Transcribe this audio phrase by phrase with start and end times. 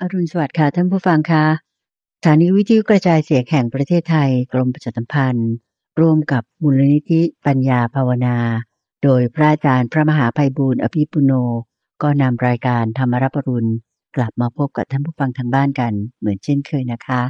[0.00, 1.44] อรุณสวัสดิ์ค่ะท่านผู้ฟังคะ
[2.18, 5.50] สถานีวิทยุกระจายเสียงแห่งประเทศไทย กรมประชาสัมพันธ์
[6.00, 8.36] ร่วมกับมูลนิธิปัญญาภาวนา
[9.02, 11.32] โดยพระอาจารย์พระมหาภัยบูร์อภิปุโน
[12.02, 13.70] ก็นำรายการธรรมรับปรุณ
[14.16, 17.22] กลับมาพบกับท่านผู้ฟังทางบ้านกันเหมือนเช่นเคยนะคะ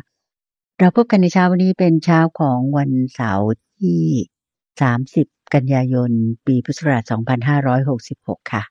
[0.78, 4.02] เราพบกันในเช้าวันนี้เป็นเช้าของวันเสาร์ที่
[4.78, 6.10] 30 กันยายน
[6.46, 7.02] ปีพุทธศักราช
[7.78, 8.62] 2566 ค่ะ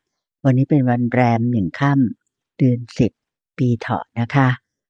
[0.46, 3.27] วันนี้เป็นวันแรมหนึ่งค่ำเดือน 10
[3.58, 4.50] ปีเถาะนะคะ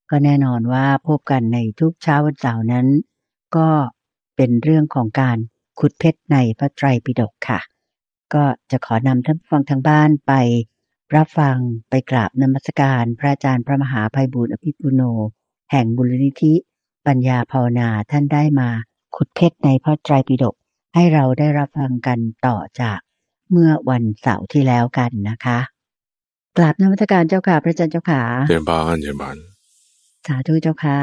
[0.10, 2.88] ก็แน่นอนว่าพบกันในทุกเช้าวันเสาร์นั้น
[3.58, 3.70] ก็
[4.36, 5.38] เป็นเรื่องของการ
[5.80, 7.60] ขุดเพชรในพระไตรปิฎกค่ะ
[8.34, 10.34] ก็จะขอนำท่านฟังทางบ้านไป
[11.16, 11.58] รับฟัง
[11.90, 15.02] ไปกราบนมัสการพระอาจารย์พระมหาภัยบูร์อภิปุโน
[15.72, 16.54] แห่งบุรณิธิ
[17.08, 18.70] ปัญญาภาวนาท่านได้มา
[19.16, 20.56] ขุดเพชรในพระไตรปิฎก
[20.94, 23.00] ให้เราได้รับฟังกันต่อจาก
[23.52, 25.60] เมื่อวันเสาร์ที่แล้วกันนะคะ
[26.58, 29.38] กราบนมัสการเจ้าค่ะ พระอาจารย์เจ้าค่ะเจริญพรเจริญพร
[30.28, 31.00] สาธุเจ้าค่ะ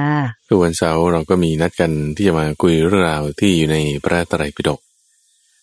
[0.48, 4.81] คือวันเสาร์เราก็มีนัดกันที่จะมาคุยเรื่องราวที่อยู่ในพระไตรปิฎก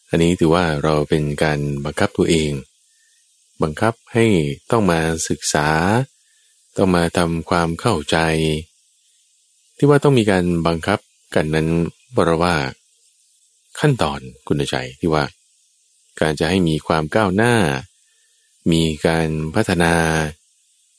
[0.10, 2.52] อันนี้ถือว่าเราเป็นการบังคับตัวเอง
[3.64, 4.26] บังคับให้
[4.72, 5.00] ต้องมา
[5.30, 5.68] ศึกษา
[6.78, 8.18] ต้องมาทำความเข้าใจ
[9.78, 11.00] ที่ว่าต้องมีการบังคับ
[11.36, 11.68] กันนั้น
[12.16, 12.56] บรว่า
[13.80, 15.24] ขั้นตอนคุณใจที่ว่า
[16.20, 17.54] การจะให้มีความก้าวหน้า
[18.72, 19.94] มีการพัฒนา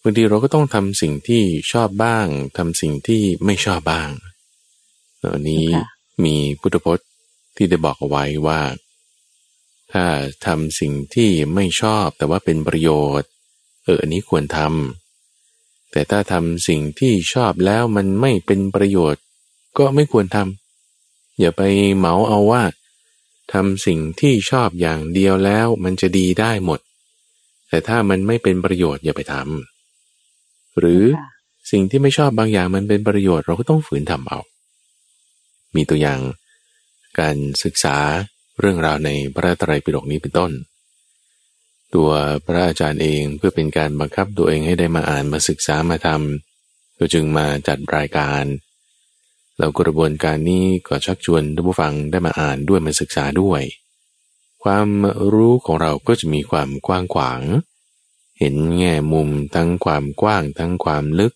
[0.02, 4.10] บางทีเราก็ต้องทำสิ่งที่ชอบบ้างทำสิ่งที่ไม่ชอบบ้าง
[5.34, 5.84] อันนี้ค่ะ
[6.24, 7.08] มีพุทธพจน์
[7.56, 8.60] ที่ได้บอกเอาไว้ว่า
[9.92, 10.06] ถ้า
[10.46, 13.28] ทำสิ่งที่ไม่ชอบแต่ว่าเป็นประโยชน์
[13.84, 19.22] เอออันนี้ควรทำแต่ถ้าทำสิ่งที่ชอบแล้วมันไม่เป็นประโยชน์
[19.78, 21.62] ก็ไม่ควรทำอย่าไป
[21.97, 22.64] เหมาเอาว่า
[23.52, 26.80] ทำสิ่งที่ชอบอย่างเดียวแล้วมันจะดีได้หมด
[27.73, 31.28] แต่ถ้ามันไม่เป็นประโยชน์อย่าไปทำหรือค่ะ
[31.70, 34.41] สิ่งที่ไม่ชอบบางอย่างมันเป็นประโยชน์เราก็ต้องฝืนทำเอา
[35.77, 36.20] มีตัวอย่าง
[37.20, 37.97] การศึกษา
[38.61, 40.53] เรื่องราวในพระไตรปิฎกนี้เป็นต้น
[41.94, 42.11] ตัว
[42.47, 48.44] พระอาจารย์เองเพื่อเป็นการบังคับตัวเองให้ได้มาอ่านมาศึกษามาทำก็จึงมาจัดรายการ
[49.59, 53.62] แล้วกระบวนการนี้ก็ชักชวนท่านผู้ฟังได้มาอ่านด้วยมาศึกษาด้วย
[54.62, 54.89] ความ
[55.33, 57.41] รู้ของเราก็จะมีความกว้างขวาง
[58.39, 61.33] เห็นแง่มุมทั้งความกว้างทั้งความลึก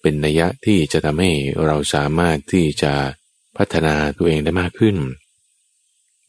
[0.00, 1.30] เป็นนัยยะที่จะทำให้
[1.66, 2.92] เราสามารถที่จะ
[3.56, 4.96] พัฒนาตัวเองได้มากขึ้น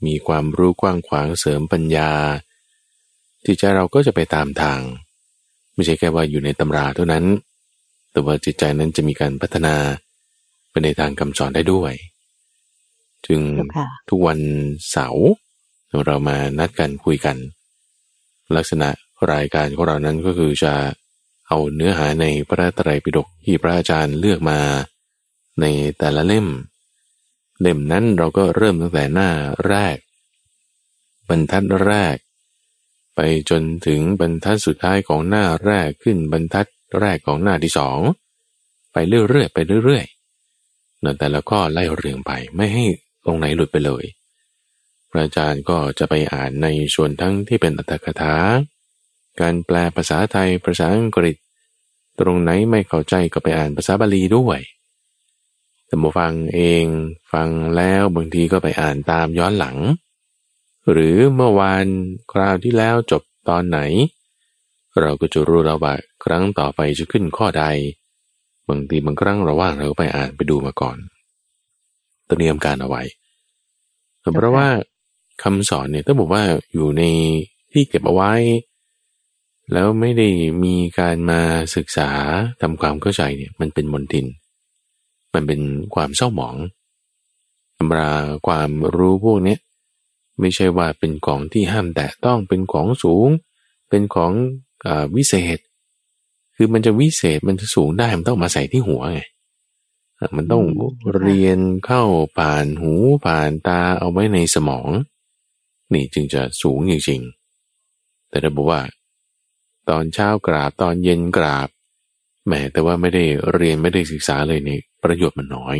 [0.06, 2.12] มีความรู้กว้างขวางเสริมปัญญา
[3.46, 4.80] จิตใจเราก็จะไปตามทาง
[5.74, 7.26] ไม่ใช่แค่ว่าอยู่ในตำราเท่านั้น
[8.12, 9.76] แต่ว่าจิตใจนั้นจะมีการพัฒนา
[10.70, 11.94] ไปในทางคำสอนได้ด้วย
[13.26, 14.40] จึงเจ้าค่ะทุกวัน
[14.92, 15.30] เสาร์
[16.06, 17.38] เรามานัดกันคุยกัน
[18.56, 18.90] ลักษณะ
[19.32, 20.74] รายการของเรานั้นก็คือจะ
[21.48, 24.60] เอาเนื้อหาในพระไตรปิฎกที่พระอาจารย์เลือกมา
[25.62, 25.66] ใน
[26.00, 26.48] แต่ละเล่ม
[27.62, 29.30] เล่มนั้นเราก็เริ่มตั้งแต่หน้า
[29.68, 29.98] แรก
[31.30, 32.16] บรรทัดแรก
[33.16, 33.20] ไป
[33.50, 36.68] จนถึงบรรทัดสุดท้ายของหน้าแรกขึ้นบรรทัด
[37.00, 38.00] แรกของหน้าที่สอง
[38.94, 42.86] ไปเรื่อยๆไปเรื่อยๆแต่ละข้อไล่เรียงไปไม่ให้
[43.26, 44.04] ตรงไหนหลุดไปเลย
[45.10, 48.36] พระอาจารย์ก็จะไปอ่านในส่วนทั้งที่เป็นอัตถกถา
[49.42, 51.36] การแปลภาษาไทยภาษาอังกฤษ
[52.20, 54.60] ตรงไหนไม่เข้าใจก็ไปอ่านภาษาบาลีด้วย
[55.86, 56.86] แต่มาฟังเอง
[57.34, 59.78] ฟังแล้วบางทีก็ไปอ่านตามย้อนหลัง
[60.92, 61.86] หรือเมื่อวาน
[62.32, 63.80] คราวที่แล้วจบตอนไหน
[65.02, 65.94] เราก็จะรู้แล้วว่า
[66.24, 67.66] ครั้งต่อไปจะขึ้นข้อใด
[68.70, 70.98] บางทีบางครั้งเราว่างเราก็ไปอ่านไปดูมาก่อน
[72.30, 73.04] เตรียมการเอาไว้
[74.36, 74.68] เพราะว่า
[75.44, 77.04] คำสอนเนี่ยต้องบอกว่าอยู่ใน
[77.72, 78.34] ที่เก็บเอาไว้
[79.72, 80.28] แล้วไม่ได้
[80.64, 81.42] มีการมา
[81.76, 82.10] ศึกษา
[82.62, 84.26] ทำความเข้าใจเนี่ยมันเป็นมนทิน
[85.34, 85.62] มันเป็น
[85.96, 86.56] ความเศร้าหมอง
[87.78, 88.12] ตำรา
[88.48, 89.58] ความรู้พวกนี้
[90.40, 93.28] ไม่ใช่ว่าเป็นของที่ห้ามแตะต้องเป็นของสูง
[93.90, 94.32] เป็นของ
[94.86, 95.58] อวิเศษ
[96.56, 99.22] คือมันจะวิเศษมันจะสูงได้มันต้องมาใส่ที่หัวไง
[100.36, 100.64] มันต้อง
[101.20, 102.04] เรียนเข้า
[102.38, 102.94] ผ่านหู
[103.26, 104.90] ผ่านตาเอาไว้ในสมอง
[105.94, 108.82] นี่จึงจะสูงจริงๆแต่ถ้าบอกว่า
[109.90, 111.70] ตอนเช้ากราบตอนเย็นกราบ
[112.46, 115.78] แหมแต่ว่าไม่ได้เรียนไม่ได้ศึกษาเลยนี่ประโยชน์มันน้อย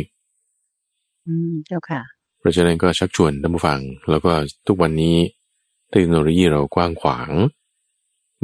[1.26, 2.02] อืมเจ้าค่ะ
[2.38, 3.80] เพราะฉะนั้นก็ชักชวนท่านผู้ฟัง
[4.10, 4.32] แล้วก็
[4.66, 5.16] ทุกวันนี้
[5.90, 7.30] เทคโนโลยีเรากว้างขวาง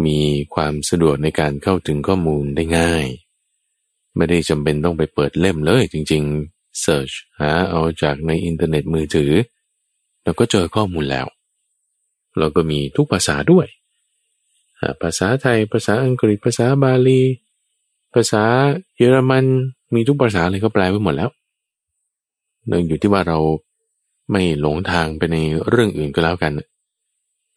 [0.07, 0.19] มี
[0.55, 3.07] ความสะดวกในการเข้าถึงข้อมูลได้ง่าย
[4.17, 9.33] ไม่ได้จำเป็นต้องไปเปิดเล่มเลย จริงๆ Search หาเอาจากในอินเทอร์เน็ตมือถือ
[10.25, 11.27] แล้วก็เจอข้อมูลแล้ว
[12.39, 13.67] เราก็มีทุกภาษาด้วย
[15.03, 17.23] ภาษาไทย ภาษาอังกฤษ ภาษาบาลี
[18.15, 18.45] ภภาษา
[18.97, 19.45] เยอรมัน
[19.95, 21.31] มีทุกภาษาเลยก็แปลไปหมดแล้ว
[22.67, 23.39] เนื่องอยู่ที่ว่าเรา
[24.33, 25.37] ไม่หลงทางไปใน
[25.69, 26.53] เรื่องอื่นก็แล้วกัน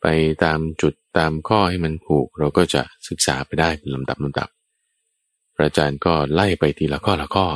[0.02, 0.08] ไป
[0.44, 4.50] ตามจุดตามข้อให้มันผูก เราก็จะศึกษาไปได้เป็นลำดับลำดับ
[5.56, 7.48] พระอาจารย์ก็ไล่ไปทีละข้อละข้อ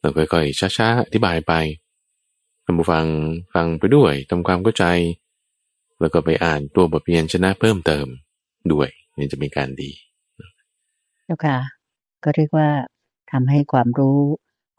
[0.00, 1.52] เราค่อยๆช้าๆอธิบายไป
[2.64, 3.06] ท่านผู้ฟัง
[3.54, 4.84] ฟังไปด้วยทำความเข้าใจ
[6.00, 8.06] แล้วก็ไปอ่านตัวบทเรียนชนะเพิ่มเติม
[8.72, 8.88] ด้วย
[9.18, 9.90] นี่จะมีการดี
[11.24, 11.58] เจ้าค่ะ
[12.24, 12.68] ก็เรียกว่า
[13.32, 14.18] ทำให้ความรู้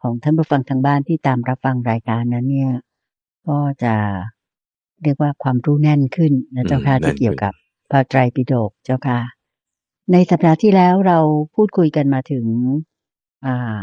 [0.01, 2.73] ของท่านผู้ฟังทางบ้านที่ตามรับฟังรายการนั้น เนี่ย
[3.47, 3.93] ก็จะ
[5.03, 7.53] เรียกว่าความรู้แน่นขึ้นนะเจ้าค่ะอืมแน่นขึ้นที่เกี่ยวกับ
[7.91, 9.19] พระไตรปิฎกเจ้าค่ะ
[10.11, 11.19] ในสัปดาห์ที่แล้วเรา
[11.55, 12.45] พูดคุยกันมาถึง
[13.45, 13.81] อ่า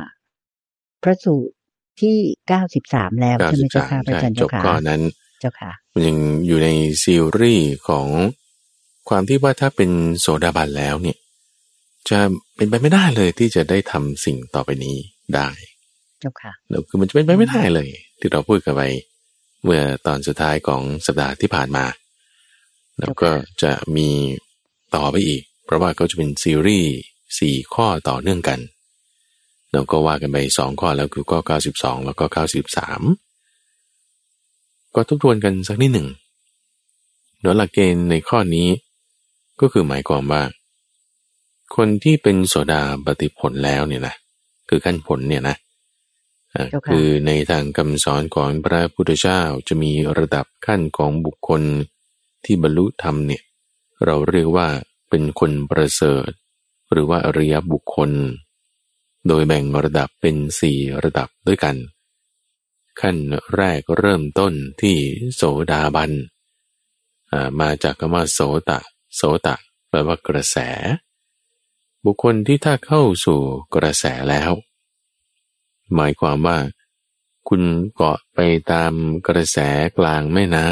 [1.02, 1.55] พระสูตร
[2.00, 2.17] ที่
[2.49, 5.02] เก้าสิบสามแล้วใช่ไหมเจ้าค่ะพระอาจารย์จเจ้าบค่ะข้อนั้น
[5.40, 6.69] เจ้าค่ะมันยังอยู่ใน
[7.02, 8.06] ซีรีส์ของ
[9.08, 9.90] ความที่ว่าถ้าเป็น
[10.20, 11.19] โสดาบันแล้วเนี่ย
[12.08, 12.19] จะ
[12.56, 14.96] เป็นไปไม่ได้เลยที่จะได้ทำสิ่งต่อไปนี้
[15.35, 15.49] ได้
[16.20, 17.88] เจ้าค่ะแล้วคือมันจะเป็นไปไม่ได้เลย
[18.20, 18.82] ที่เราพูดกันไป
[19.64, 21.84] เมื่อตอนสุดท้ายของสัปดาห์ที่ผ่านมา
[23.00, 23.31] แล้วก็
[23.62, 24.08] จะมี
[24.94, 26.93] ต่อไปอีก เพราะว่าก็จะเป็นซีรีส์
[27.38, 28.58] สี่ข้อต่อเนื่องกัน
[29.73, 36.08] เราก็ว่ากันไปสองข้อแล้วคือข้อเก้าสิบสองแล้วก็เก้าสิบสามก็ทบทวนกันสักนิดหนึ่ง
[37.40, 38.69] โดยหลักเกณฑ์ในข้อนี้
[39.61, 40.43] ก็คือหมายความว่า
[41.76, 44.14] คนที่เป็นโสดาปฏิผลแล้วเนี่ยนะ
[44.69, 45.56] คือขั้นผลเนี่ยนะ
[46.55, 51.62] อะเจ้าค่ะคือในทางคำสอนของพระพุทธเจ้าจะมีระดับขั้นของบุคคล
[52.44, 53.43] ที่บรรลุธรรมเนี่ย
[54.05, 54.69] เราเรียกว่า
[55.11, 56.31] เป็นคนประเสริฐ
[56.91, 58.11] หรือว่าอริยบุคคล
[59.29, 61.76] โดยแบ่งระดับเป็นสี่ระดับด้วยกัน
[63.00, 63.17] ขั้น
[63.56, 64.97] แรกเริ่มต้นที่
[65.35, 66.12] โสดาบัน
[67.61, 68.79] มาจากคำว่าโสตะ
[69.17, 69.56] โสตะ
[69.89, 70.56] แปลว่ากระแส
[72.05, 73.41] บุคคลที่ถ้าเข้าสู่
[73.75, 74.53] กระแสแล้ว
[75.95, 76.59] หมายความว่า
[77.49, 77.62] คุณ
[77.95, 78.39] เกาะไป
[78.73, 78.93] ตาม
[79.29, 79.59] กระแส
[79.99, 80.69] กลางแม่น้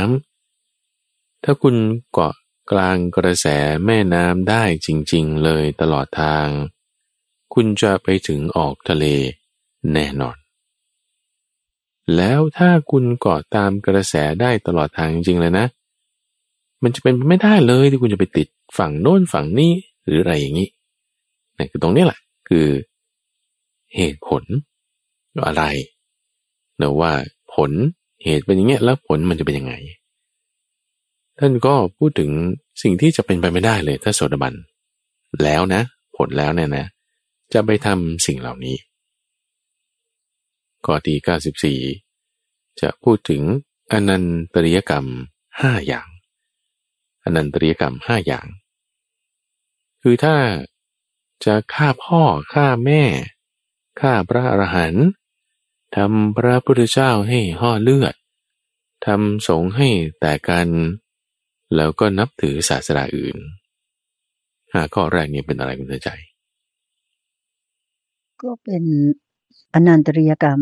[0.70, 1.76] ำถ้าคุณ
[2.12, 2.34] เกาะ
[2.72, 3.46] กลางกระแส
[3.86, 6.46] แม่น้ำได้จริง ๆ เลยตลอดทาง
[7.54, 9.04] คุณจะไปถึงออกทะเล
[9.92, 10.36] แน่นอน
[12.16, 15.66] แล้วถ้าคุณเกาะตามกระแสได้ตลอดทางจริงๆเลยนะ
[16.82, 18.48] มันจะเป็นไปไม่ได้เลยที่คุณจะไปติด
[18.78, 19.72] ฝั่งโน้นฝั่งนี้
[20.06, 20.68] หรืออะไรอย่างนี้
[21.58, 22.66] นี่คือตรงนี้แหละ คือ
[23.94, 24.42] เหตุผล
[25.46, 25.64] อะไร
[26.78, 27.12] เนะว่า
[27.54, 27.70] ผล
[28.24, 29.74] เหตุเป็นอย่างเงี้ยแล้วผลมันจะเป็นยังไง
[31.38, 32.30] ท่านก็พูดถึง
[32.82, 34.54] สิ่งที่จะเป็นไปไม่ได้เลยถ้าโสดาบัน
[35.42, 35.82] แล้วนะ
[36.16, 36.86] ผลแล้วเนี่ยนะ
[37.52, 38.76] จะไปทำสิ่งเหล่านี้
[40.86, 43.42] ข้อที่94 จะพูดถึง
[43.92, 44.24] อนัน
[44.54, 45.06] ตริยกรรม
[45.60, 46.08] ห้าอย่าง
[47.24, 48.46] อนันตริยกรรมห้าอย่าง
[50.02, 50.36] คือถ้า
[51.44, 52.22] จะฆ่าพ่อ
[52.52, 53.02] ฆ่าแม่
[54.00, 55.06] ฆ่าพระอรหันต์
[55.96, 58.14] ทำพระพุทธเจ้าให้ห่อเลือด
[59.06, 59.88] ทำสงฆ์ให้
[60.20, 60.68] แต่กัน
[61.74, 63.36] แล้วก็นับถือศาสนาอื่น
[64.72, 66.10] ห้าข้อแรกนี้เป็นอะไรคุณใจ
[68.42, 68.84] ก็เป็น
[69.76, 70.60] อนันตริยกรรม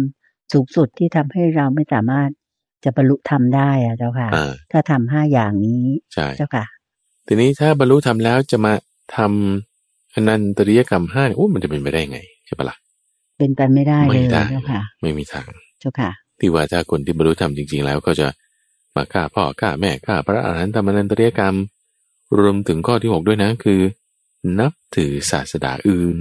[0.53, 2.31] สูงสุดที่ทำให้เราไม่สามารถ
[2.85, 6.65] จะบรรลุธรรมได้อะเจ้าค่ะอ่าถ้าทำห้าอย่างนี้ใช่เจ้าค่ะ
[7.27, 8.73] ทีนี้ถ้าบรรลุธรรมแล้วจะมา
[9.17, 12.77] ทำอนันตริยกรรมห้าเนี่ยโอ้มันจะเป็นไปได้ไงใช่ปะล่ะ
[13.39, 15.47] เป็นไปไม่ได้เลไม่ยได้เจ้าค่ะ ไม่มีทาง
[15.81, 16.11] เจ้าค่ะ
[16.41, 18.27] ที่ว่าถ้าคนที่บรรลุธรรมจริง ๆ แล้วก็จะ
[18.97, 21.57] มาฆ่าพ่อฆ่าแม่ฆ่าพระอรหันต์ทำอนันตริยกรรม
[22.39, 23.81] รวมถึงข้อที่หกด้วยนะคือ
[24.59, 26.19] นับถือศาสดาอื่น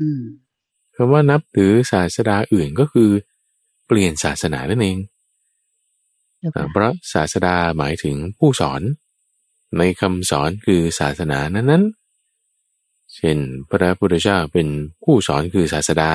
[0.00, 0.22] อืม
[0.96, 3.10] คำว่านับถือศาสดาอื่นก็คือ
[3.86, 4.98] เปลี่ยนศาสนานั่นเอง
[6.38, 8.82] เจ้าอ่าค่ะเพราะศาสดาหมายถึงผู้สอน
[9.78, 13.38] ในคำสอนคือศาสนานั้นๆ เช่น
[13.70, 14.68] พระพุทธเจ้าเป็น
[15.02, 16.12] ผู้สอนคือศาสดา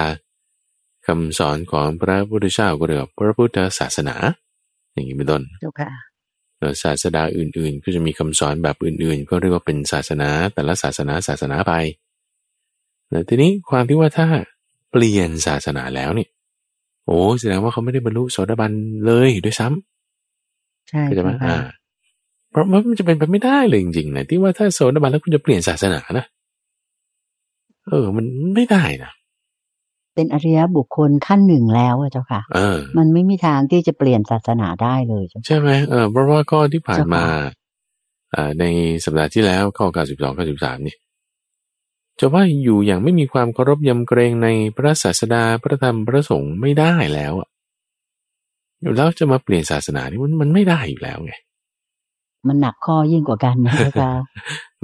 [1.08, 4.16] คำสอนของพระพุทธเจ้าก็เรียกว่าพระพุทธศาสนา
[4.94, 5.92] อย่างนี้เป็นต้นเจ้าค่ะ
[6.60, 11.74] แล้วศาสดาอื่นๆ ก็จะมีคำสอนแบบอื่นๆ ก็เรียกว่าเป็นศาสนาแต่ละศาสนาศาสนาไป
[13.10, 14.28] แล้วทีนี้ความที่ว่าถ้า
[14.92, 16.30] เปลี่ยนศาสนาแล้วเนี่ย
[17.06, 18.72] โอ้แสดงว่าเขาไม่ได้บรรลุโสดาบัน
[19.06, 21.60] เลยด้วยซ้ำใช่เข้าใจไหมเจ้าค่ะอ่า
[22.52, 26.26] เพราะมันจะเป็นไปไม่ได้เลยจริงๆนะที่ว่าถ้าโสดาบันแล้วคุณจะเปลี่ยนศาสนานะ
[27.88, 29.12] เออ มันไม่ได้นะ
[30.16, 37.26] เป็นอริยบุคคลขั้นหนึ่งแล้วอะเจ้าค่ะเออมันไม่มีทางที่จะเปลี่ยนศาสนาได้เลยเจ้าค่ะใช่ไหมเออเพราะว่าข้อที่ผ่านเจ้าค่ะมา
[38.36, 38.66] อ่าใน
[39.06, 40.98] สัปดาห์ที่แล้วข้อ92 93เนี่ย
[42.20, 47.50] จะว่าอยู่อย่างไม่มีความเคารพยำเกรงในพระศาสดาพระธรรมพระสงฆ์ไม่ได้แล้วอะ
[48.98, 51.34] แล้วจะมาเปลี่ยนศาสนานี่มันมันไม่ได้อยู่แล้วไง
[52.48, 54.12] มันหนักข้อยิ่งกว่ากันนะเจ้าค่ะ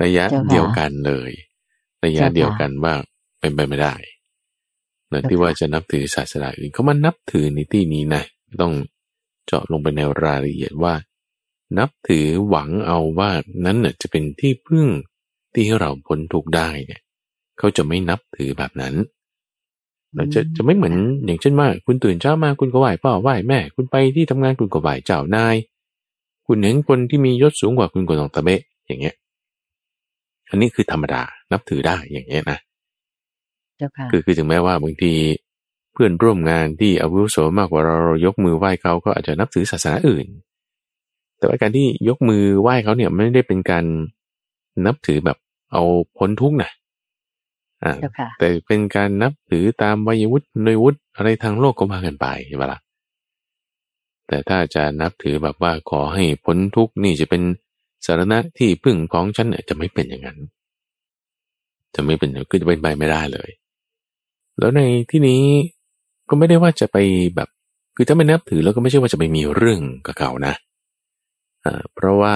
[0.04, 1.32] ระยะเจ้าค่ะเดียวกันเลย
[2.06, 2.94] ระยะเจ้าค่ะเดียวกันว่า
[3.40, 3.96] เป็นไปไม่ได้
[5.12, 8.24] นะที่ว่าจะนับถือศาสนาอื่นเขามานับถือในที่นี้นะ
[8.62, 8.74] ต้อง
[9.46, 10.94] เจาะลงไปในรายละเอียดว่า
[11.78, 13.30] นับถือหวังเอาว่า
[13.66, 14.88] นั้นน่ยจะเป็นที่พึ่ง
[15.54, 17.02] ที่ให้เราพ้นทุกข์ได้เนี่ย
[17.58, 18.94] เขาจะไม่นับถือแบบนั้น
[20.16, 20.96] เราจะจะไม่เหมือน
[21.26, 25.56] อย่างเช่นว่าคุณตื่นเช้ามาคุณก็ไหว้พ่อไหว้แม่ คุณไปที่ทำงานคุณก็ไหว้เจ้านาย
[26.48, 29.16] คุณเห็นคนที่มียศสูงกว่าคุณก็ต้องตะเบะอย่างเงี้ย
[30.50, 31.22] อันนี้คือธรรมดา
[31.52, 32.60] นับถือได้อย่างเงี้ยนะ
[34.12, 35.14] คือคือถึงแม้ว่าบางที
[35.94, 40.28] เพื่อนร่วมงานที่อาวุโสมากกว่าเราเรายกมือไหว้เขาก็อาจจะนับถือศาสนาอื่น
[41.38, 43.86] แต่ว่าการที่ยกมือไหว้เขาเนี่ยไม่ได้เป็นการ
[44.86, 45.38] นับถือแบบ
[45.72, 45.84] เอา
[46.18, 46.87] พ้นทุกข์นะอ่า
[48.40, 52.80] แต่เป็นการนับถือตามวัยวุฒินวุฒิอะไรทางโลกก็มากันไปใช่ไหมล่ะ
[54.28, 57.42] แต่ถ้าจะนับถือแบบว่าขอให้พ้นทุกข์นี่จะเป็น
[58.06, 60.38] สารณะที่พึ่งของฉันเนี่ยจะไม่เป็นอย่างนั้น
[61.96, 63.50] จะไม่เป็นคือจะเป็นไปไม่ได้เลย
[64.60, 64.82] แล้วใน
[65.12, 65.42] ที่นี้
[66.30, 66.98] ก็ไม่ได้ว่าจะไป
[67.36, 67.50] แบบ
[67.96, 70.54] คือถ้าไม่นับถือแล้วก็ไม่ใช่ว่าจะไปมีเรื่องกับเขานะ
[71.66, 72.36] อ่าเพราะว่า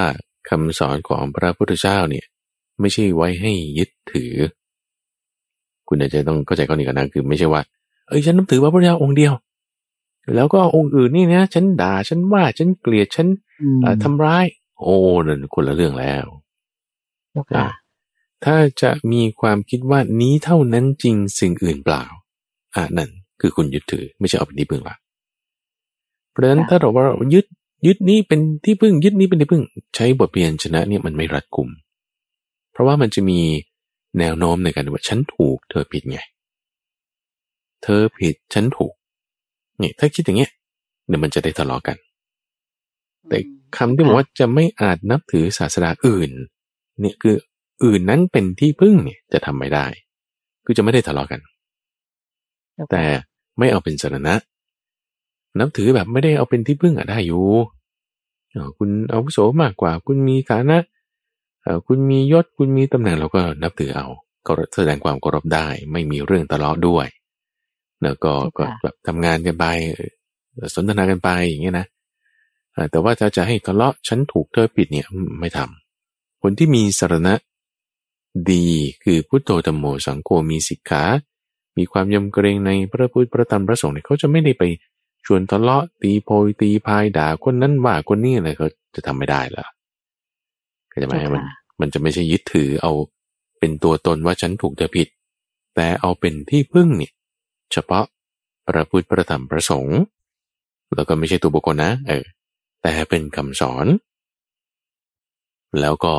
[0.49, 2.25] คำสอนของพระพุทธเจ้าเนี่ย
[2.79, 4.33] ไม่ใช่ไว้ให้ยึดถือ
[5.93, 7.61] คุณอาจจะต้องเข้าใจข้อนี้กันนะคือไม่ใช่ว่า
[8.07, 9.33] เอ้ยฉันนับถือพระพุทธเจ้าองค์เดียว
[10.35, 13.27] แล้วก็องค์อื่นนี่นะฉันด่าฉันว่าฉันเกลียดฉัน
[14.03, 14.45] ทำร้าย
[14.79, 14.95] โอ้
[15.27, 16.25] นั่นคนละเรื่องแล้ว
[18.45, 22.03] ถ้าจะมีความคิดว่านี้เท่านั้นจริงสิ่งอื่นเปล่า
[22.75, 23.09] อ่านั่น
[23.41, 24.95] คือคุณยึดถือไม่ใช่เอาเป็นที่พึ่งละ
[26.31, 27.45] เพราะฉะนั้นถ้าเราว่ายึด
[27.87, 29.63] ยึดนี้เป็นที่พึ่งยึดนี้เป็นที่พึ่ง
[29.95, 31.69] ใช้บทเรียนชนะเนี่ยมันไม่รัดกุม
[32.71, 33.39] เพราะว่ามันจะมี
[34.19, 36.19] แนวโน้มในการว่าฉันถูกเธอผิดไง
[37.83, 38.93] เธอผิดฉันถูก
[39.79, 40.51] เนี่ยถ้าคิดอย่างเงี้ย
[41.07, 41.97] เดี๋ยวมันจะได้ทะเลาะกัน
[43.27, 43.37] แต่
[43.77, 46.31] คำที่บอกว่าจะไม่อาจนับถือศาสนาอื่น
[46.99, 47.35] เนี่ยคือ
[47.83, 49.85] อื่นนั้นเป็นที่พึ่งเนี่ยจะทำไม่ได้
[50.65, 51.41] คือจะไม่ได้ทะเลาะกัน
[52.91, 53.03] แต่
[53.59, 54.35] ไม่เอาเป็นสารณะ
[55.59, 57.45] นับถือแบบไม่ได้เอาเป็นที่พึ่งอะได้อยู่
[58.77, 60.77] คุณอาวุโสมากกว่า คุณมีฐานะ
[61.87, 64.07] คุณมียศคุณมีตำแหน่งเราก็นับถือเอา
[64.47, 67.07] ก็แสดงความเคารพได้ ไม่มีเรื่องทะเลาะด้วย
[68.03, 69.65] แล้วก็ก็แบบทำงานกันไป
[70.75, 71.87] สนทนากันไปอย่างเงี้ยนะ
[72.91, 75.07] แต่ว่าถ้าจะให้ทะเลาะฉันถูกเธอผิดเนี่ย
[75.39, 77.33] ไม่ทำคนที่มีสารณะ
[78.51, 78.65] ดี
[79.03, 81.03] คือพุทโธธรรมโมสังโฆมีสิกขา
[81.77, 84.63] มีความยำเกรงในพระพุทธพระธรรมพระสงฆ์เนี่ยเขาจะไม่ได้ไป
[85.25, 89.65] ชวนทะเลาะตีโพยตีพายด่าคนนั้นว่าคนนี้อะไรเขาจะทำไม่ได้ละ
[90.91, 91.43] เข้าใจไหมมัน
[91.81, 92.91] มันจะไม่ใช่ยึดถือเอา
[93.59, 95.07] เป็นตัวตนว่าฉันถูกเธอผิด
[95.75, 97.13] แต่เอาเป็นที่พึ่งเนี่ย
[97.71, 98.05] เฉพาะ
[98.67, 99.99] พระพุทธพระธรรมพระสงฆ์
[100.95, 102.25] แล้วก็ไม่ใช่ตัวบุคคลนะเออ
[102.81, 103.87] แต่เป็นคำสอน
[105.79, 106.13] แล้วก็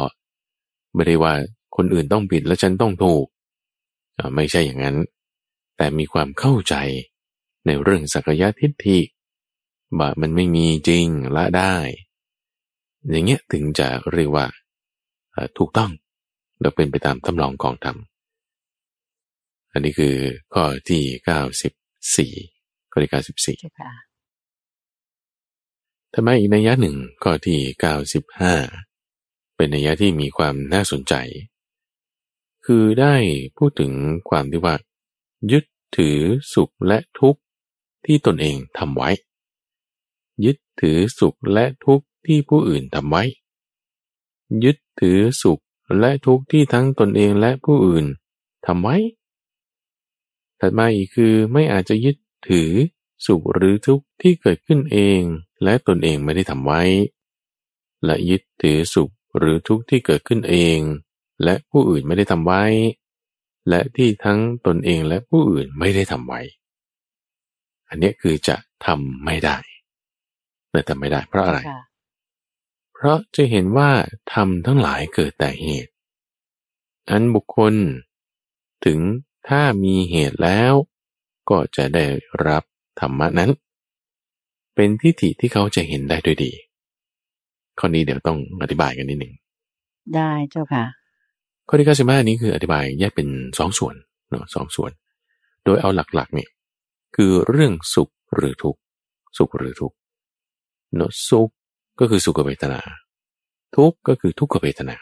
[0.94, 1.34] ไม่ได้ว่า
[1.76, 3.24] คนอื่นต้องผิดแล้วฉันต้องถูก
[4.34, 4.96] ไม่ใช่อย่างนั้น
[5.76, 6.74] แต่มีความเข้าใจ
[7.66, 8.98] ในเรื่องสักยะทิฏฐิ
[9.98, 11.74] ว่ามันไม่มีจริงละได้
[13.10, 14.46] อย่างเงี้ยถึงจะเรียกว่า
[15.58, 15.90] ถูกต้อง
[16.60, 17.96] และเป็นไปตามตำลองของธรรม
[19.72, 20.14] อันนี้คือ
[20.54, 21.72] ข้อที่เก้าสิบ
[22.16, 22.32] สี่
[22.90, 23.56] ข้อที่เก้าสิบสี่
[26.14, 28.54] ธรรมะอีกนัยยะหนึ่งข้อที่เก้าสิบห้า
[29.56, 31.14] เป็นนัยยะที่มีความน่าสนใจ
[32.66, 33.14] คือได้
[33.56, 33.92] พูดถึง
[34.28, 34.74] ความที่ว่า
[35.52, 35.64] ยึด
[35.96, 36.18] ถือ
[36.54, 37.40] สุขและทุกข์
[38.06, 39.10] ที่ตนเองทำไว้
[40.44, 43.22] ยึดถือสุขและทุกข์ที่ผู้อื่นทำไว้
[44.64, 45.60] ยึดถือสุข
[45.98, 48.06] และทุกข์ที่ทั้งตนเองและผู้อื่น
[48.66, 48.96] ทำไว้
[50.60, 52.16] ถัดมาอีกคือไม่อาจจะยึด
[52.48, 52.70] ถือ
[53.26, 55.20] สุขหรือทุกข์ที่เกิดขึ้นเอง
[55.62, 56.82] และตนเองไม่ได้ทำไว้
[58.04, 60.78] และยึดถือสุขหรือทุกข์ที่เกิดขึ้นเอง
[61.44, 62.62] และผู้อื่นไม่ได้ทำไว้
[63.68, 66.40] และที่ทั้งตนเองและผู้อื่นไม่ได้ทำไว้
[67.88, 68.56] อันนี้คือจะ
[68.86, 69.56] ทำไม่ได้
[70.70, 71.60] แต่ทำไม่ได้เพราะอะไร
[73.02, 73.90] เพราะจะเห็นว่า
[74.32, 75.92] ทำทั้งหลายเกิดแต่เหตุ
[77.10, 77.74] อันบุคคล
[78.84, 78.98] ถึง
[79.48, 80.72] ถ้ามีเหตุแล้ว
[81.50, 82.04] ก็จะได้
[82.46, 82.62] รับ
[83.00, 83.50] ธรรมะนั้น
[84.74, 86.52] เป็นทิฏฐิที่เขาจะเห็นได้ด้วยดี
[87.78, 89.34] ข้อนี้เดี๋ยวต้องอธิบายกันนิดหนึ่ง
[90.14, 90.84] ได้เจ้าค่ะ
[91.68, 93.28] ข้อที่เก้าสิบห้านี้คืออธิบายแยกเป็น
[93.58, 93.94] สองส่วน
[94.30, 94.90] เนาะสองส่วน
[95.64, 96.50] โดยเอาหลักๆเนี่ย
[97.16, 98.80] คือเรื่องสุขหรือทุกข์
[99.38, 99.96] สุขหรือทุกข์
[100.96, 101.50] เนาะสุข
[102.00, 102.80] ก็คือสุขเวทนา
[103.76, 104.96] ทุกข์ก็คือทุกขเวทนา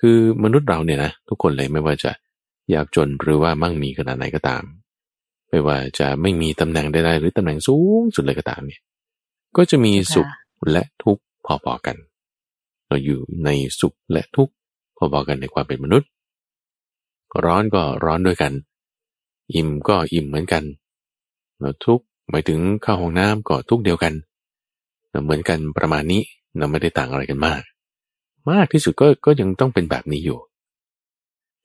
[0.00, 2.10] คือมนุษย์เราเนี่ยนะทุกคนเลยไม่ว่าจะ
[2.74, 4.62] ยากจนหรือว่ามั่งมีขนาดไหนก็ตาม
[5.48, 8.82] ไม่ว่าจะไม่มีตำแหน่งใดๆหรือตำแหน่งสูงสุดเลยก็ตามเนี่ย
[9.56, 10.28] ก็จะมีสุข
[10.70, 11.96] และทุกข์พอๆกัน
[12.86, 13.48] เราอยู่ใน
[13.80, 14.52] สุขและทุกข์
[14.96, 16.08] พอๆกันในความเป็นมนุษย์
[17.44, 18.52] ร้อนก็ร้อนด้วยกัน
[19.54, 20.64] อิ่มก็อิ่มเหมือนกัน
[21.60, 24.12] เราทุกข์หมายถึงเข้าห้องน้ำก็ทุกข์เดียวกัน
[25.24, 26.22] เหมือนกันประมาณนี้
[26.58, 27.62] เราไม่ได้ต่างอะไรกันมาก
[28.50, 30.38] มากที่สุดก็ก็ยังต้องเป็นแบบนี้อยู่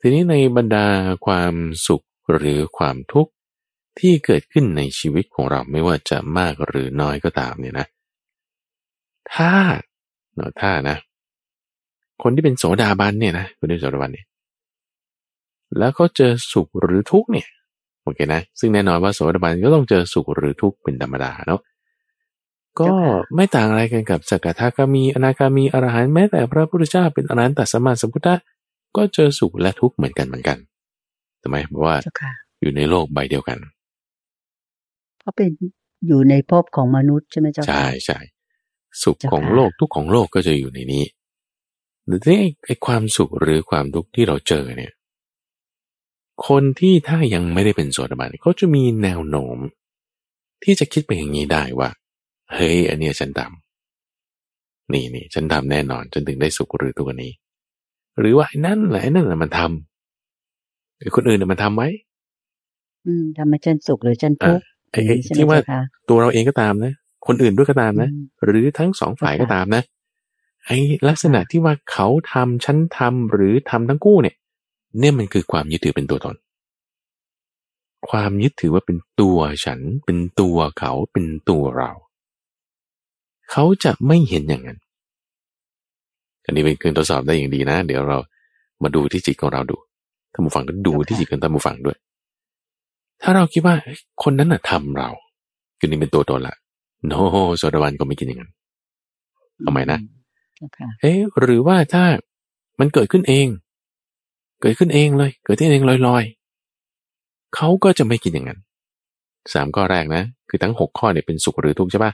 [0.02, 0.86] ทีนี้ในบรรดา
[1.26, 1.54] ความ
[1.88, 3.32] สุขหรือความทุกข์
[4.00, 7.88] ที่เกิดขึ้นในชีวิตของเราไม่ว่าจะมากหรือน้อยก็ตามเนี่ยนะ
[9.34, 9.54] ถ้า
[10.36, 10.98] เนาะถ้านะ
[12.24, 14.28] คนที่เป็นโสดาบันเนี่ยนะคนที่เป็นโสดาบันเนี่ย
[15.78, 17.48] แล้วเขาเจอสุขหรือทุกข์เนี่ย
[18.04, 21.60] โอเคนะ ซึ่งแน่นอนว่าโสดาบันก็ต้องเจอสุขหรือทุกข์เป็นธรรมดาเนาะ
[22.80, 22.92] ก็
[23.36, 28.36] ไม่ต่างอะไรกันกับสกทาคามี อนาคามี อรหันต์แม้แต่พระพุทธเจ้าเป็นอรหันต์ตัสมาสัมพุทธะ
[28.96, 30.58] ก็เจอสุขและทุกข์เหมือนกันเหมือนกัน
[31.42, 31.96] ทำไมเพราะว่า
[32.62, 33.58] อยู่ในโลกใบเดียวกัน
[35.20, 35.50] เพราะเป็น
[36.08, 38.20] อยู่ในภพของมนุษย์ใช่ไหมเจ้าค่ะใช่ใช่
[39.03, 41.03] สุขของโลกทุกของโลกก็จะอยู่ในนี้
[42.06, 44.94] หรือที่ไอ้ความสุขหรือความทุกข์ที่เราเจอเนี่ย
[46.48, 49.58] คนที่ถ้ายังไม่ได้เป็นโสดาบันเขาจะมีแนวโน้ม
[50.63, 51.89] ที่จะคิดไปอย่างนี้ได้ว่า
[52.55, 57.31] เฮ้ยอันนี้ฉันทำนี่นี่ฉันทำแน่นอนจนถึงได้สุขหรือตัวนี้
[58.19, 61.89] หรือว่านั่นแหละนั่นแหละมันทำไอ้คนอื่นมันทำไว้
[63.05, 65.01] อืมทำให้ฉันสุขหรือฉันทุกข์ไอ้
[65.38, 65.60] ที่ว่า
[66.10, 66.93] ตัวเราเองก็ตามนะ
[67.27, 68.10] คนอื่นด้วยก็ตามนะ
[68.43, 69.83] หรือทั้งสองฝ่ายก็ตามนะ
[70.65, 74.36] ไอ้ลักษณะที่ว่าเขาทำฉันทำหรือทำทั้งคู่เนี่ย
[75.00, 76.36] เนี่ยมันคือความยึดถือเป็นตัวตน
[78.10, 81.91] ความยึดถือว่าเป็นตัวฉัน เป็นตัวเขาเป็นตัวเรา
[83.53, 84.79] เขาจะไม่เห็นอย่างนั้น
[86.45, 88.17] อันนี้เป็นเครื่องทดสอบได้อย่างดีนะ เดี๋ยวเรา
[88.83, 89.75] มาดูที่จิตของเราดู
[90.33, 91.98] ท่านผู้ฟังก็ดูที่จิตของท่านผู้ฟังด้วย
[93.22, 93.75] ถ้าเราคิดว่า
[94.24, 95.10] คนนั้นน่ะทำเรา
[95.79, 96.55] คือนี่เป็นตัวตนละ
[97.07, 97.13] โน
[97.57, 98.51] โซดาวันก็ไม่กินอย่างนั้น
[99.65, 100.00] ทำไมนะ
[101.01, 102.03] เอ๊ะหรือว่าถ้า
[102.79, 103.48] มันเกิดขึ้นเอง
[104.62, 108.60] เกิดขึ้นเองเลย เกิดขึ้นเองลอยๆเขาก็จะไม่กินอย่างนั้น
[109.53, 112.11] สามข้อแรกนะ คือทั้งหกข้อเนี่ยเป็นสุขหรือทุกข์ใช่ปะ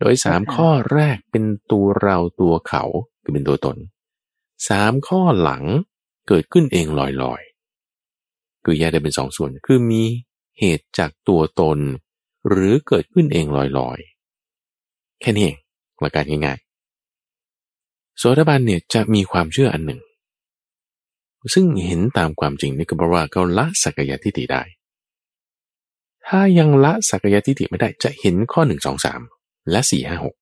[0.00, 2.82] โดยสามข้อแรกเป็นตัวเราตัวเขา
[3.22, 3.76] คือเป็นตัวตน
[4.68, 5.64] สามข้อหลัง
[6.28, 7.42] เกิดขึ้นเองลอย
[8.64, 10.02] คือแยกได้เป็นสองส่วน คือมี
[10.58, 11.78] เหตุจากตัวตน
[12.48, 13.46] หรือเกิดขึ้นเอง
[13.78, 15.56] ลอยๆ แค่นี้เอง
[16.00, 20.00] หลักการง่ายๆ โสดาบันเนี่ยจะมีความเชื่ออันหนึ่ง
[21.54, 24.62] ซึ่งเห็นตามความจริงนี่ก็เพราะว่าเขาละสักยะทิฏฐิได้
[26.26, 29.20] ถ้ายังละสักยะทิฏฐิไม่ได้จะเห็นข้อหนึ่งสองสาม
[29.70, 30.34] และสี่ห้าหก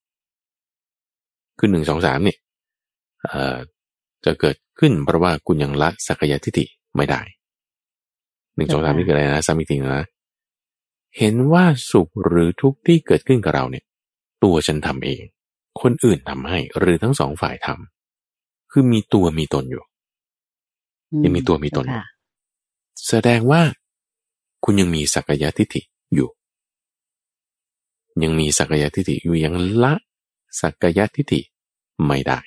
[1.58, 2.38] คือหนึ่งสองสามเนี่ย
[4.24, 6.64] จะเกิดขึ้นเพราะว่าคุณยังละสักยะทิฏฐิ
[6.96, 7.20] ไม่ได้
[8.56, 10.06] หนึ่งสองสามนี่คืออะไรนะซ้ำอีกทีนะ
[11.18, 13.84] เห็นว่าสุขหรือทุกข์ที่เกิดขึ้นกับเราเนี่ย
[14.44, 15.22] ตัวฉันทำเอง
[15.80, 19.84] คนอื่นทำให้หรือทั้งสองฝ่ายทำคือมีตัวมีตนอยู่
[21.24, 22.04] ยังมีตัวมีตนอยู่
[23.08, 23.62] แสดงว่า
[24.64, 25.80] คุณยังมีสักยะทิฏฐิ
[26.14, 26.28] อยู่
[28.22, 29.94] ยังมีสักยะทิฏฐิอยู่ยังละ
[30.60, 31.40] สักยะทิฏฐิ
[32.06, 32.40] ไม่ได้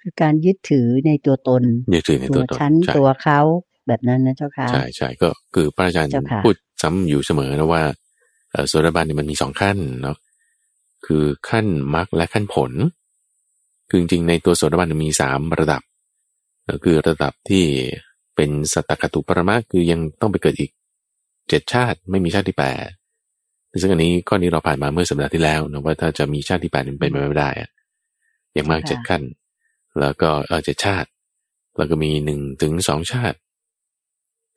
[0.00, 1.62] คือการยึดถือในตัวตน
[1.94, 3.40] ยึดถือในตัวตนฉันตัวเขา
[3.86, 6.12] แบบนั้นนะเจ้าค่ะใช่ใช่ก็คือพระอาจารย์
[6.44, 7.82] พูดซ้ำอยู่เสมอนะว่า
[8.68, 10.16] โสดาบันเนี่ยมันมีสองขั้นเนาะ
[11.06, 12.72] คือขั้นมรรคและขั้นผล
[13.88, 15.82] คือจริงๆในตัวโสดาบันมีสามระดับ
[16.68, 17.64] ก็คือระดับที่
[18.36, 20.70] เป็นสัตตคตุปรมะคือยังต้องไปเกิดอีก
[21.48, 22.88] เจ็ดชาติไม่มีชาติที่แปด
[23.80, 27.70] ซึ่งอันนี้ข้อนี้เราผ่านมาเมื่อสัปดาห์ที่แล้วนะว่าถ้าจะมีชาติที่แปดเป็นไปไม่ได้อะ
[28.54, 29.22] อย่างมากเจ็ดขั้น
[30.00, 31.08] แล้วก็เออเจ็ดชาติ
[31.76, 33.38] แล้วก็มีหนึ่งถึงสองชาติ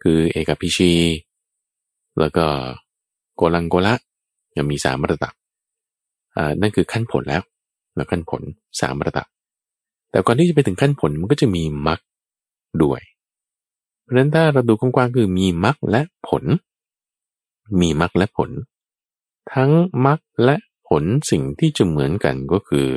[0.03, 0.91] คือเอกพิชี
[2.19, 2.45] แล้วก็
[3.35, 3.95] โกลังโกละ
[4.57, 5.33] ยังมีสามระดับ
[6.35, 7.41] อ่านั่นคือขั้นผลแล้ว
[7.95, 8.41] แล้วขั้นผล
[8.81, 9.27] สามระดับ
[10.11, 11.99] แต่ก่อนที่จะไปถึงขั้นผลมันก็จะมีมรรค
[12.83, 13.01] ด้วย
[14.01, 16.43] เพราะฉะนั้นถ้าเราดูกว้างๆคือมีมรรคและผล
[17.81, 18.49] มีมรรคและผล
[19.53, 19.71] ทั้ง
[20.05, 20.55] มรรคและ
[20.87, 22.87] ผลสิ่งที่จะเหมือนกันก็คือ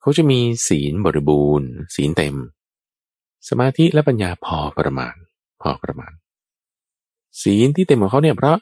[0.00, 2.36] เขาจะมีศีลบริบูรณ์ ศีลเต็ม
[3.48, 5.14] สมาธิและปัญญาพอประมาณ
[5.62, 6.12] พอประมาณ
[7.42, 8.58] ศีลที่เต็มของเขาเนี่ยเพราะ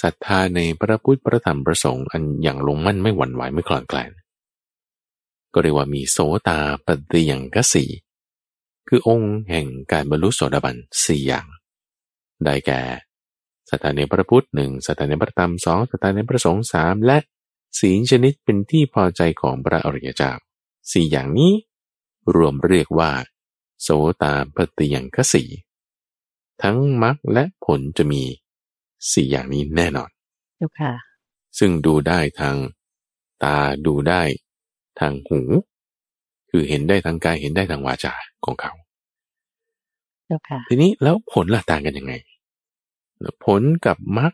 [0.00, 4.12] ศรัทธาในพระพุทธพระธรรมพระสงฆ์อันอย่างลงมั่นไม่หวั่นไหวไม่คลอนแคลน
[5.52, 7.84] ก็เรียกว่ามีโสตาปฏิยังกสี
[8.88, 11.46] คือองค์แห่งการบรรลุโสดาบันสี่อย่าง
[12.44, 12.80] ได้แก่
[13.72, 17.18] ศรัทธาในพระพุทธหนึ่งศรัทธาในพระธรรมสองศรัทธาในพระสงฆ์สามและ
[17.80, 20.32] ศีลชนิดเป็นที่พอใจของพระอริยเจ้า
[20.92, 21.52] สี่อย่างนี้
[22.34, 23.10] รวมเรียกว่า
[23.82, 23.88] โส
[24.22, 25.44] ตาปฏิยังกสี
[26.62, 28.22] ทั้งมรรคและผลจะมี
[29.12, 30.10] สี่อย่างนี้แน่นอน
[30.80, 30.92] ค่ะ
[31.58, 32.56] ซึ่งดูได้ทาง
[33.44, 33.56] ตา
[33.86, 34.22] ดูได้
[35.00, 35.40] ทางหู
[36.50, 38.72] คือเห็นได้ทางกายเห็นได้ทางวาจาของเขา
[40.68, 42.12] ทีนี้แล้วผลล่ะต่างกันยังไง
[43.44, 44.32] ผลกับมรรค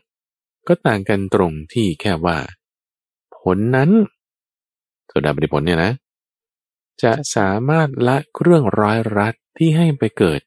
[0.67, 2.37] ก็ต่างกันตรงที่แค่ว่า
[3.37, 3.89] ผลนั้น
[5.07, 5.93] โซดาบริผลเนี่ยนะ
[7.03, 10.41] จะสามารถละเครื่องร้อยรัดที่ให้ไปเกิด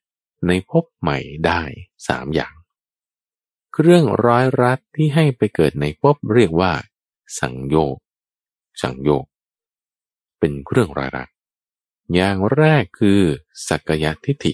[0.46, 1.62] ในภพใหม่ได้
[2.08, 2.54] สามอย่าง
[3.74, 6.72] เครื่องร้อยรัดที่ให้ไปเกิดในภพเรียกว่า
[7.40, 7.96] สังโยก
[8.82, 9.24] สังโยก
[10.38, 11.28] เป็นเครื่องร้อยรัด
[12.14, 13.20] อย่างแรกคือ
[13.68, 14.52] สักยทิฏฐิ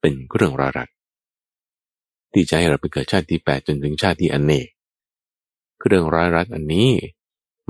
[0.00, 0.88] เป็นเครื่องร้อยรัด
[2.32, 4.68] ที่จะให้เราไปเกิดชาติที่แปดจนถึงชาติที่อเนก
[5.86, 6.88] เรื่องร้อยรัดอันนี้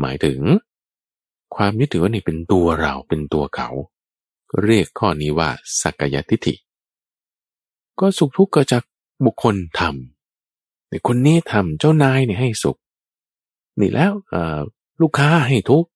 [0.01, 0.40] หมายถึง
[1.57, 3.68] ความยึดถือว่านี่เป็นตัวเราเป็นตัวเขา
[4.62, 6.55] เรียกข้อนี้ว่าสักยทิฏฐิ
[8.01, 8.83] ก็สุขทุกข์เกิดจาก
[9.25, 12.77] บุคคลทำในคนนี้ทำเจ้านายเนี่ยให้สุข
[13.81, 14.12] นี่แล้ว
[15.01, 15.88] ลูกค้าให้ทุกข์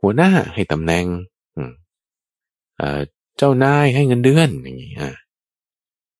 [0.00, 1.04] หัวหน้าให้ตำแหน่ง
[3.36, 4.92] เจ้านายให้เงินเดือนอย่างนี้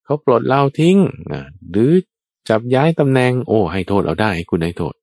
[0.08, 0.98] เขาปลดเราทิ้ง
[1.70, 1.92] หรือ
[2.48, 4.94] จับย้ายตำแหน่งโอ้ให้โทษเราได้ให้คุณให้โทษ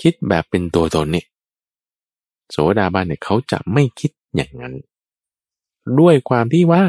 [0.00, 1.26] คิดแบบเป็นตัวตนเนี่ย
[2.50, 4.74] โสดาบันเนี่ยเขาจะไม่คิดอย่างนั้น
[5.98, 6.82] ด้วยความที่ว่า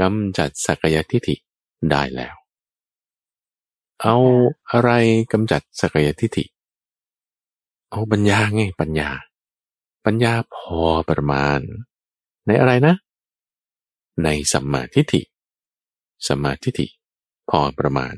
[0.00, 1.34] กำจัดสักยทิฏฐิ
[1.90, 2.34] ได้แล้ว
[4.02, 4.16] เอา
[4.70, 4.90] อะไร
[5.32, 6.44] กำจัดสักยทิฏฐิ
[7.90, 9.10] เอาปัญญาไงปัญญา
[10.04, 11.58] ปัญญาพอประมาณ
[12.46, 12.94] ในอะไรนะ
[14.22, 15.22] ในสัมมาทิฏฐิ
[16.26, 16.86] สัมมาทิฏฐิ
[17.50, 18.14] พอประมาณ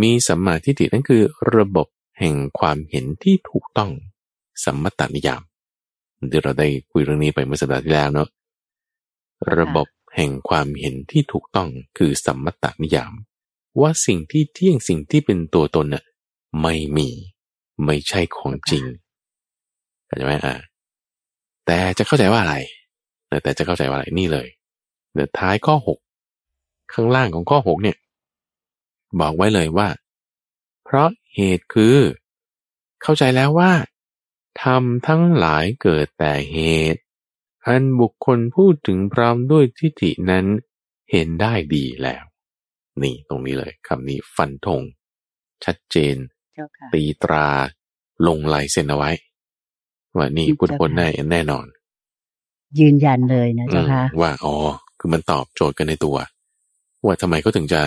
[0.00, 1.22] มีสัมมาทิฏฐินั่นคือ
[1.56, 3.90] ระบบแห่งความเห็นที่ถูกต้อง
[4.64, 5.42] สัมมตนิยาม
[6.30, 8.28] ที่เราได้คุยเรื่องนี้ไปเมื่อสัปดาห์ที่แล้วเนาะ
[9.58, 13.12] ระบบแห่งความเห็นที่ถูกต้องคือสัมมตนิยาม
[13.80, 16.04] ว่าสิ่งที่เที่ยงสิ่งที่เป็นตัวตนน่ะ
[16.62, 17.08] ไม่มี
[17.84, 18.84] ไม่ใช่ของจริง
[20.06, 20.54] เข้าใจไหมอ่า
[21.66, 22.56] แต่จะเข้าใจว่าอะไร
[23.42, 24.48] แต่จะเข้าใจว่าอะไรนี่เลย
[25.14, 25.98] เดี๋ยวท้ายข้อหก
[26.92, 27.96] ข้างล่างของข้อหกเนี่ย
[29.20, 29.88] บอกไว้เลยว่า
[30.84, 31.96] เพราะเหตุคือ
[33.02, 33.72] เข้าใจแล้วว่า
[34.62, 36.58] ทำทั้งหลายเกิดแต่เห
[36.94, 37.00] ตุ
[37.66, 40.46] อันบุคคลพูดถึงพร้อมด้วยทิฏฐินั้น
[41.10, 42.24] เห็นได้ดีแล้ว
[43.02, 44.82] นี่ตรงนี้เลยคำนี้ฟันธง
[45.64, 46.16] ชัดเจน
[46.92, 47.48] ตีตรา
[48.26, 49.10] ลงลายเซ็นเอาไว้
[50.16, 51.66] ว่านี่พุทธพจน์แน่แน่นอน
[52.78, 54.54] ยืนยันเลยนะเจ้าค่ะว่าอ๋อ
[54.98, 56.16] คือมันตอบโจทย์กันในตัว
[57.04, 57.82] ว่าทำไมเขาถึงจะ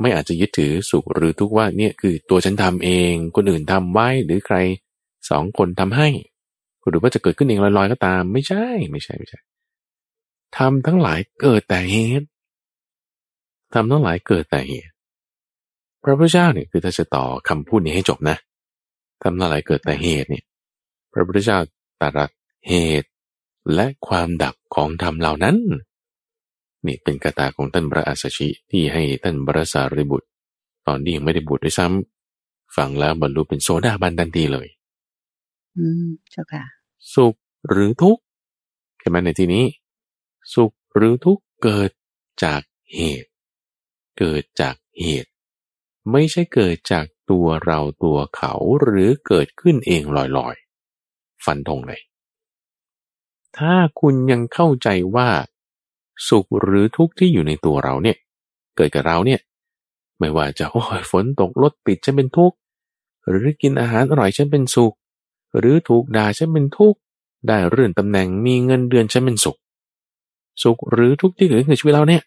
[0.00, 4.56] ไม่อาจจะยึดถือสุขหรือทุกข์ว่าเนี่ยคือตัวฉันทำเอง คนอื่นทำไว้หรือใคร
[5.30, 6.08] สองคนทำให้
[6.88, 9.40] หรือว่าจะเกิดขึ้นเองลอยๆก็ตาม ไม่ใช่ไม่ใช่ไม่ใช่
[10.56, 12.26] ทำทั้งหลายเกิดแต่เหตุ
[13.74, 14.94] ทำทั้งหลายเกิดแต่เหตุ
[16.02, 18.36] พระพุทธเจ้าเนี่ยคือถ้าจะต่อคำพูดนี้ให้จบนะ
[19.22, 20.44] ทำทั้งหลายเกิดแต่เหตุเนี่ย
[21.12, 21.58] พระพุทธเจ้า
[22.00, 22.30] ตรัส
[22.68, 23.08] เหตุ
[23.74, 25.56] และความดับของธรรมเหล่านั้น
[26.86, 30.28] นี่เป็นกาตาของท่านพระอัสชิที่ให้ท่านบรสารีบุตร
[30.86, 34.68] ตอนนี้ยังไม่ได้บุตรด้วยซ้ำฟังแล้วบรรลุเป็นโซดาบันทันทีเลย
[35.76, 36.64] อืมเจ้าค่ะ
[37.14, 37.34] สุข
[37.68, 38.22] หรือทุกข์
[39.00, 39.64] ใช่ไหมในที่นี้
[40.54, 41.90] สุขหรือทุกข์เกิด
[42.44, 42.62] จาก
[42.94, 43.30] เหตุ
[44.18, 45.30] เกิดจากเหตุ
[46.12, 50.02] ไม่ใช่เกิดจากตัวเราตัวเขาหรือเกิดขึ้นเอง
[50.36, 52.00] ลอยๆ ฟันธงเลย
[53.58, 55.28] ถ้าคุณยังเข้าใจว่า
[56.28, 58.16] สุขหรือทุกข์ที่อยู่ในตัวเราเนี่ย
[58.76, 59.40] เกิดกับเราเนี่ย
[60.18, 62.56] ไม่ว่าจะโอ้ยฝนตกรถติดฉันเป็นทุกข์
[63.28, 64.94] หรือกินอาหารอร่อยฉันเป็นสุข
[65.58, 66.98] หรือถูกด่าฉันเป็นทุกข์
[67.48, 69.56] ได้เรื่อนตำแหน่งมีเงินเดือนฉันเป็นสุข
[70.62, 72.22] สุขหรือทุกข์ที่เกิดขึ้นในชีวิตเราเนี่ย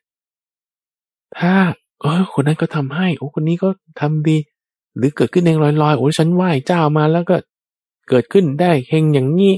[1.38, 1.54] ถ้า
[2.02, 3.70] เออคนนั้นก็ทำให้โอ้คนนี้ก็
[4.00, 4.38] ทำดี
[4.98, 7.36] หรือเกิดขึ้นเองลอยๆโอ้ฉันไหว้เจ้ามาแล้วก็
[8.10, 9.54] เกิดขึ้นได้เฮงอย่างนี้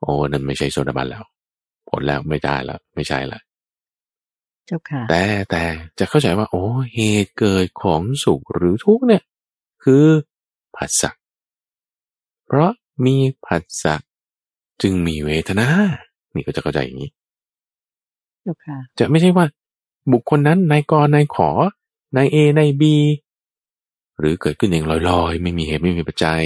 [0.00, 1.24] โอ้นั่นไม่ใช่โซดาบันแล้ว
[1.88, 3.40] ผลแล้วไม่ได้แล้วไม่ใช่ละ
[4.66, 5.62] เจ้าค่ะ แต่แต่
[5.98, 9.22] จะเข้าใจว่า โอ้เหตุเกิดของสุขหรือทุกข์เนี่ย
[9.84, 10.04] คือ
[10.76, 11.10] ผัสสะ
[12.46, 12.70] เพราะ
[13.04, 13.94] มีผัสสะ
[14.82, 15.68] จึงมีเวทนา
[16.34, 17.10] นี่ก็จะเข้าใจอย่างนี้
[18.42, 19.46] เจ้าค่ะ จะไม่ใช่ว่า
[20.12, 21.50] บุคคลนั้นนายกนายขอ
[22.16, 22.96] นายเอนายบี
[24.18, 26.44] หรือเกิดขึ้นเองลอยๆ ไม่มีเหตุไม่มีปัจจัย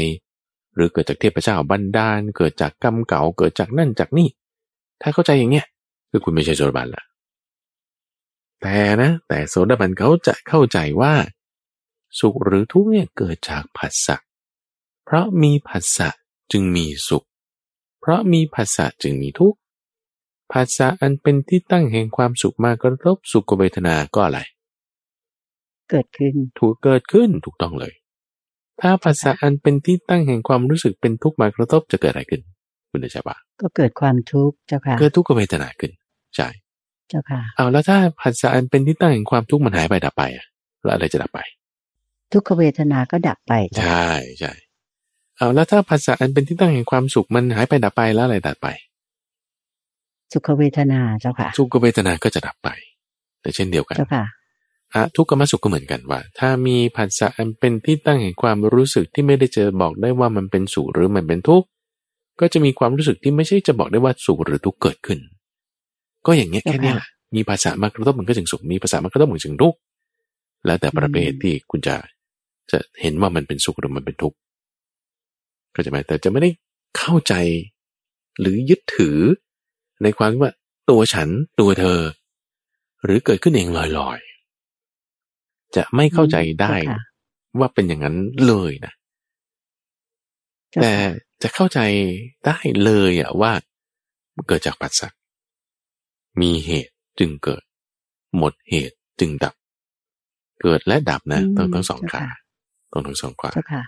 [0.75, 4.29] หรือเกิดจากเทพเจ้าบันดาล เกิดจากกรรมเก่าเกิดจากนั่นจากนี่
[5.03, 5.67] ถ้าเข้าใจอย่างเนี้ย
[6.11, 7.03] คือคุณไม่ใช่โจรบันละ
[8.63, 11.15] แต่นะ แต่โสดาบันเขาจะเข้าใจว่า
[12.19, 14.17] สุขหรือทุกข์เนี่ยเกิดจากผัสสะ
[15.05, 16.09] เพราะมีผัสสะ
[16.53, 17.27] จึงมีสุข
[18.01, 19.59] เพราะมีผัสสะจึงมีทุกข์
[20.53, 24.41] ผัสสะอันเป็นที่ตั้งแห่งความสุขมากระทบสุขเวทนาก็อะไร
[25.91, 27.93] เกิดขึ้นถูกเกิดขึ้นถูกต้องเลย
[28.81, 32.43] ถ้าภาษาอันเป็นที่ตั้งแห่งความรู้สึกเป็นทุกข์มากระทบจะเกิดอะไรขึ้น
[32.91, 35.93] คุณเดชปะก็เกิดความทุกข์เจ้าค่ะเกิดทุกขเวทนาขึ้น
[36.37, 36.49] ใช่
[37.09, 40.47] เจ้าค่ะเอาแล้วถ้าผัสสะอันเป็นที่ตั้งแห่งความทุกข์มันหายไปดับไปอะ
[40.83, 41.41] แล้วอะไรจะดับไป
[42.33, 44.53] ทุกขเวทนาก็ดับไปใช่ใช่
[45.37, 48.69] เอาแล้วถ้าภาษาอันเป็นที่ตั้งแห่งความสุขมันหายไปดับไปแล้วอะไรดับไป
[50.33, 52.69] สุขเวทนาเจ้าค่ะทุกขเวทนาก็จะดับไป
[53.41, 54.25] แต่เช่นเดียวกันเจ้าค่ะ
[54.95, 61.69] อะทุกขมสุขก็เหมือนกันว่า ถ้ามีผัสสะอันเป็นที่ตั้งแห่งความรู้สึกที่ไม่ได้จะบอกได้ว่ามันเป็นสุขหรือมันเป็นทุกข์
[62.41, 65.19] ก็จะมีความรู้สึกที่ไม่ใช่จะบอกได้ว่าสุขหรือทุกข์เกิดขึ้น
[66.27, 69.79] ก็อย่างเงี้ยแค่เนี้ยแหละมีภาษามากระทบมันก็จึงสุขมีภาษามากระทบมันจึงทุกข์
[70.67, 71.97] แล้วแต่ประเภทที่คุณจะ
[72.71, 74.37] จะเห็นว่ามันเป็นสุขหรือมันเป็นทุกข์
[75.75, 76.51] ก็จะไหมแต่จะไม่ได้
[76.99, 77.35] เข้าใจ
[78.41, 79.19] หรือยึดถือ
[80.03, 80.53] ในความที่ว่า
[80.91, 81.29] ตัวฉัน
[81.61, 82.01] ตัวเธอ
[83.05, 87.01] หรือเกิดขึ้นเองลอยๆ จะไม่เข้าใจได้เจ้าค่ะ
[87.59, 88.93] ว่าเป็นอย่างนั้นเลยนะ
[90.71, 91.81] เจ้าแต่ค่ะ จะเข้าใจ
[92.47, 93.53] ได้เลยอะว่า
[94.49, 95.13] เกิดจากปัจจัย
[96.41, 97.63] มีเหตุจึงเกิด
[98.37, 99.55] หมดเหตุจึงดับ
[100.63, 102.25] เกิดและดับนะต้องทั้งสองขา
[102.93, 103.85] ต้องทั้งสองขาเจ้าค่ะ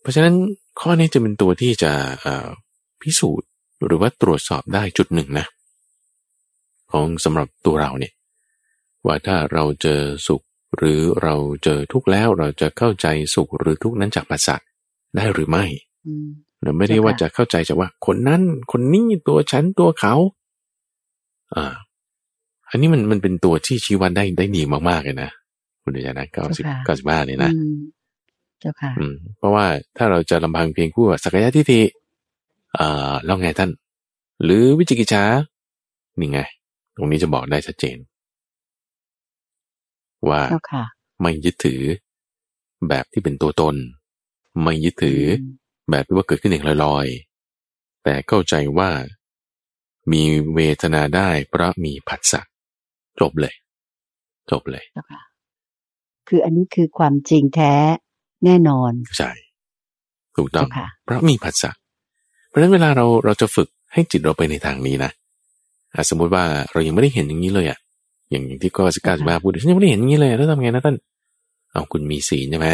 [0.00, 0.34] เพราะฉะนั้น
[0.80, 2.48] ข้อนี้จะเป็นตัวที่จะเอ่อ
[3.02, 3.48] พิสูจน์
[3.84, 5.46] หรือว่าตรวจสอบได้จุดหนึ่งนะ
[6.92, 8.14] ของสำหรับตัวเราเนี่ย
[9.06, 10.42] ว่าถ้าเราเจอสุข
[10.76, 14.56] หรือเราเจอทุกข์แล้วเราจะเข้าใจสุขหรือทุกข์นั้นจากปัสสะ
[15.16, 15.64] ได้หรือไม่
[16.06, 16.26] อืม
[16.62, 18.42] เราไม่ได้เจ้าค่ะว่าจะเข้าใจจากว่า คนนั้น
[18.72, 20.14] คนนี้ตัวฉันตัวเขา
[21.54, 21.74] อ่า
[22.70, 25.30] อันนี้มันมันเป็นตัวที่ชี้วัดได้ได้ดีมากๆเลยนะ
[25.82, 27.78] คุณเดชนะเก้าสิบเก้าสิบห้าเนี่ยนะอืม
[28.60, 29.66] เจ้าค่ะอืมเพราะว่า
[29.96, 31.80] ถ้าเราจะลำพังเพียงผู้ว่าสักยะทิฏฐิ
[32.74, 33.70] เอ่อแล้วไงท่าน
[34.44, 35.24] หรือวิจิกิจฉา
[36.20, 36.40] นี่ไง
[36.96, 37.96] ตรงนี้จะบอกได้ชัดเจน
[40.28, 40.84] ว่าเจ้าค่ะ
[41.20, 41.82] ไม่ยึดถือ
[42.88, 43.74] แบบที่เป็นตัวตน
[44.62, 48.90] ไม่ยึดถืออแบบที่ว่าเกิดขึ้นเองลอยๆ แต่เข้าใจว่า
[50.12, 50.22] มี
[50.54, 52.40] เวทนาได้เพราะมีผัสสะ
[53.20, 53.54] จบเลย
[54.50, 55.22] จบเลยเจ้าค่ะ
[56.28, 57.74] คืออันนี้คือความจริงแท้
[58.44, 59.30] แน่นอน ใช่
[60.36, 61.70] ถูกต้องเจ้าค่ะเพราะมีผัสสะ
[62.48, 65.10] เพราะฉะนั้นเวลาเราเราจะฝึกให้จิตเราไปในทางนี้นะ
[65.94, 67.78] อะสมมุติว่าเรายังไม่ได้เห็นอย่างนี้เลยอะ
[68.30, 70.96] อย่างอย่างที่ก็สกาสบาพูดฉันยังไม่ได้เห็นอย่างนี้เลยแล้วทำไงนะท่าน
[71.72, 72.68] เอาคุณมีศีลใช่ไหม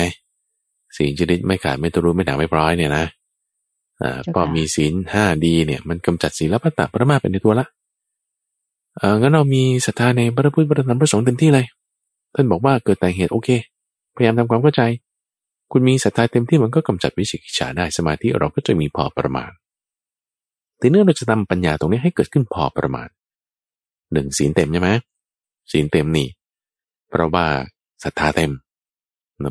[0.97, 3.05] ศีลชนิดไม่ขาดไม่ตรู้ไม่ด่างไม่พร้อยเนี่ยนะ
[4.03, 7.67] อ่าเจ้าค่ะพอมีศีลห้าดีเนี่ย มันกำจัดศีลพัตตปรมาเป็นในตัวละ
[8.99, 11.67] เอองั้นเรามีศรัทธาในพระพุทธพระธรรมพระสงฆ์เต็มที่เลย
[12.35, 13.49] ท่านบอกว่าเกิดแต่เหตุโอเค
[14.15, 14.83] พยายามทำความเข้าใจ
[15.73, 19.51] คุณมีศรัทธาเต็มที่มันก็กำจัดวิจิกิจฉาได้สมาธิเราก็จะมีพอประมาณ
[20.81, 23.09] ทีนี้เราจะทำปัญญาตรงนี้ให้เกิดขึ้นพอประมาณ
[24.13, 24.91] หนึ่งศีลเต็มใช่ไหม
[25.73, 26.29] ศีลเต็มนี่
[27.09, 27.47] เพราะว่า
[28.05, 28.64] ศรัทธาเต็มแล้ว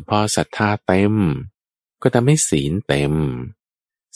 [0.08, 1.14] พอศรัทธาเต็ม
[2.02, 3.14] ก็ทำให้ศีลเต็ม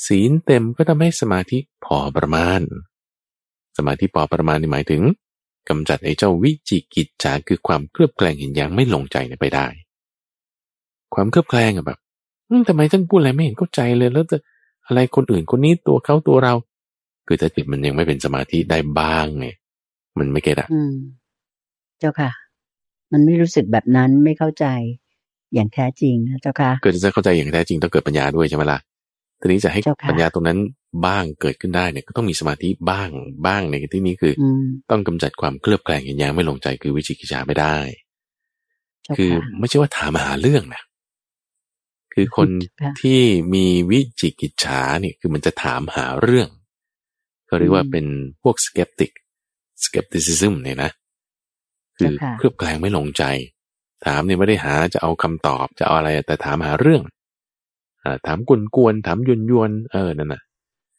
[0.07, 2.61] ศีลเต็มก็ทำให้สมาธิพอประมาณ
[3.77, 5.03] สมาธิพอประมาณนี่หมายถึง
[5.69, 9.67] กำจัดไอ้เจ้าวิจิกิจฉาคือความเคลือบแคลงเห็นอย่างไม่ลงใจเนี่ยไปได้
[11.15, 11.99] ความเคลือบแคลงอะแบบ
[12.69, 14.37] ทำไมท่านพูดอะไรไม่เห็นเข้าใจเลยแล้วจะ
[14.87, 16.55] อะไรคนอื่นคนนี้ตัวเขาตัวเรา
[17.27, 19.47] คือถ้าจิตมันยังไม่เป็นสมาธิได้บ้างไง
[20.19, 20.69] มันไม่เก็ตอะ
[21.99, 22.31] เจ้าค่ะ
[23.13, 24.67] มันไม่รู้สึกแบบนั้นไม่เข้าใจ
[25.55, 28.79] อย่างแท้จริงนะเจ้าค่ะเกิดจะเข้าใจอย่างแท้จริงต้องเกิดปัญญาด้วยใช่ไหมล่ะ
[29.41, 30.59] ทีนี้จะให้เจ้าค่ะปัญญาตรงนั้น
[31.07, 33.11] บ้างเกิดขึ้นได้เนี่ยก็ต้องมีสมาธิบ้าง
[33.47, 37.77] บ้างในที่นี้คือออืมต้องกำจัดความเคลือบแคลงเห็นอย่างไม่ลงใจคือวิจิกิจฉาไม่ได้
[39.05, 40.83] เจ้าคือค่ะไม่ใช่ว่าถามหาเรื่องนะ
[42.15, 42.49] คือคน
[42.83, 43.21] ค่ะที่
[43.55, 46.49] มีวิจิกิจฉาเนี่ยคือมันจะถามหาเรื่อง
[47.47, 48.07] เขาเรียกว่าอืมเป็น
[48.43, 49.11] พวก skeptic
[49.85, 50.91] skepticism เนี่ยนะ
[51.99, 53.25] คือเจ้าค่ะเคลือบแคลงไม่ลงใจ
[54.07, 57.03] ถามเนี่ยไม่ได้หาจะเอาคำตอบจะเอาอะไรแต่ถามหาเรื่อง
[58.05, 60.43] อ่าถามกวนๆถามยวนยวนๆเออนั่นน่ะ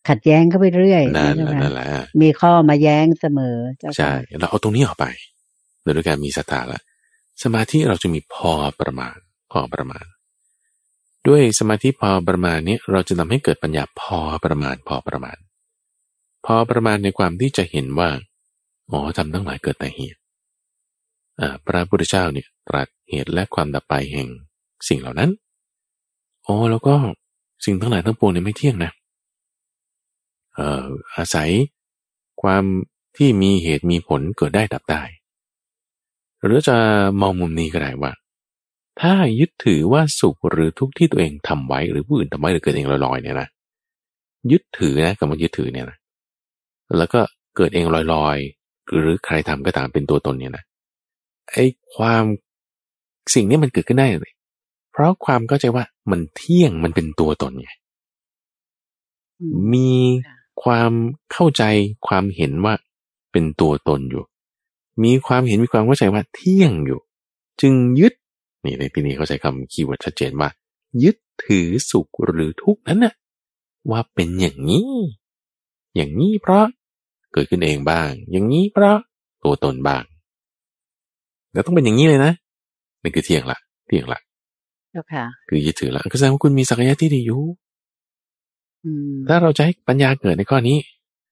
[0.10, 1.88] ขัดแย้งเข้าไปเรื่อยนั่นเจ้าแหละค่ะนั่นแหละ
[2.22, 5.06] มีข้อมาแย้งเสมอเจ้าใช่ค่ะเราเอาตรงนี้ออกไป
[5.94, 6.82] โดยการมีศรัทธาละ
[7.44, 9.16] สมาธิเราจะมีพอประมาณ
[9.52, 10.06] พอประมาณ
[11.28, 15.38] ด้วยสมาธิพอประมาณเนี้ยเราจะทำให้เกิดปัญญาพอประมาณพอประมาณ
[16.46, 18.10] พอประมาณในความที่จะเห็นว่า
[18.92, 20.29] อ๋อทำทั้งหลายเกิดแต่เหตุอ่า
[21.66, 24.28] พระพุทธเจ้าเนี่ยตรัสเหตุและความดับไปแห่ง
[24.88, 25.30] สิ่งเหล่านั้น
[26.48, 26.96] อ๋อแล้วก็
[27.66, 28.92] สิ่งทั้งหลายทั้งปวงเนี่ยไม่เที่ยงนะ
[30.56, 31.50] เอ่ออาศัย
[32.42, 32.64] ความ
[33.18, 35.04] ที่มีเหตุมีผลเกิดได้ดับได้
[36.44, 36.78] หรือจะ
[37.22, 38.12] มองมุมนี้ก็ได้ว่า
[39.02, 43.48] ถ้ายึดถือว่าสุขหรือทุกข์ที่ตัวเองทำไว้หรือผู้อื่นทำไว้หรือเกิดเองลอยๆเนี่ยนะ
[44.52, 45.98] ยึดถือนะคำว่ายึดถือเนี่ยนะ
[46.98, 47.22] แล้วก็
[47.56, 50.64] เกิดเองลอยๆ หรือใครทำก็ตามเป็นตัวตนเนี่ยนะ
[51.52, 52.24] ไอ้ความ
[53.34, 54.34] สิ่งนี้มันเกิดขึ้นได้เลย
[54.92, 57.70] เพราะความเข้าใจว่ามันเที่ยงมันเป็นตัวตนไง
[59.40, 59.92] อืมมี
[60.64, 60.92] ความ
[61.32, 61.64] เข้าใจ
[62.08, 62.74] ความเห็นว่า
[63.32, 64.24] เป็นตัวตนอยู่
[65.04, 67.00] มีความเห็นมีความเข้าใจว่าเที่ยงอยู่
[67.62, 68.14] จึงยึด
[68.66, 70.50] นี่ในที่นี้เขาใช้คำคีย์เวิร์ดชัดเจนว่า
[71.04, 73.14] ยึดถือสุขหรือทุกข์นั้นน่ะ
[73.90, 74.92] ว่าเป็นอย่างนี้
[75.96, 76.66] อย่างนี้เพราะ
[77.34, 78.98] เกิดขึ้นเองบ้าง อย่างนี้เพราะ
[79.44, 80.04] ตัวตนบ้าง
[81.54, 82.32] แล้วต้องเป็นอย่างนี้เลยนะ
[83.04, 83.58] นี่คือเที่ยงละ
[83.88, 84.20] เที่ยงละ
[84.92, 87.42] เจ้าค่ะคือยึดถือละก็แสดงว่าคุณมีศักยะที่ดีอยู่
[88.86, 90.78] อืมถ้าเราจะให้ปัญญาเกิดในข้อนี้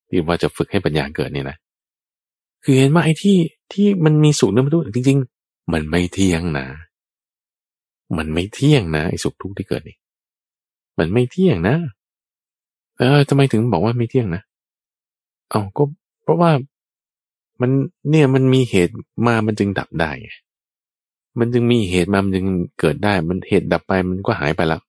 [0.10, 1.58] ที่ว่าจะฝึกให้ปัญญาเกิดเนี่ยนะ
[2.64, 3.38] คือเห็นว่าไอ้ที่
[3.74, 6.68] ที่มันมีสุขเนี่ยมันทุกข์จริง ๆ มันไม่เที่ยงนะ
[8.18, 9.98] มันไม่เที่ยงนะไอ้สุขทุกข์ที่เกิดนี่
[11.00, 11.76] มันไม่เที่ยงนะ
[12.98, 14.42] เออทำไมถึงบอกว่าไม่เที่ยงนะ
[15.50, 15.84] เอาก็
[16.24, 16.52] เพราะว่า
[17.62, 17.72] มัน
[18.10, 18.94] เนี่ยมันมีเหตุ
[19.28, 20.30] มามันจึงดับได้ไง
[21.40, 22.48] มันจึงมีเหตุมามันจึง
[22.80, 24.82] เกิดได้ มันเหตุดับไปมันก็หายไปแล้ว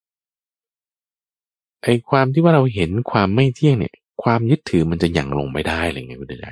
[1.82, 6.46] ไอ้ความที่ว่าเราเห็นความไม่เที่ยงเนี่ย ความยึดถือมันจะยังลงไม่ได้อะไรเงี้ยคุณใจ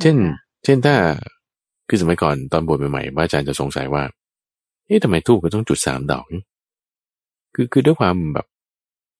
[0.00, 0.16] เช่น
[0.64, 0.94] เช่นถ้า
[1.88, 4.02] คือสมัยก่อนตอนบวชใหม่ๆว่าอาจารย์จะสงสัยว่า
[4.86, 6.24] เอ๊ะทำไมทูบก็ต้องจุดสามดอก
[7.54, 8.46] คือคือด้วยความแบบ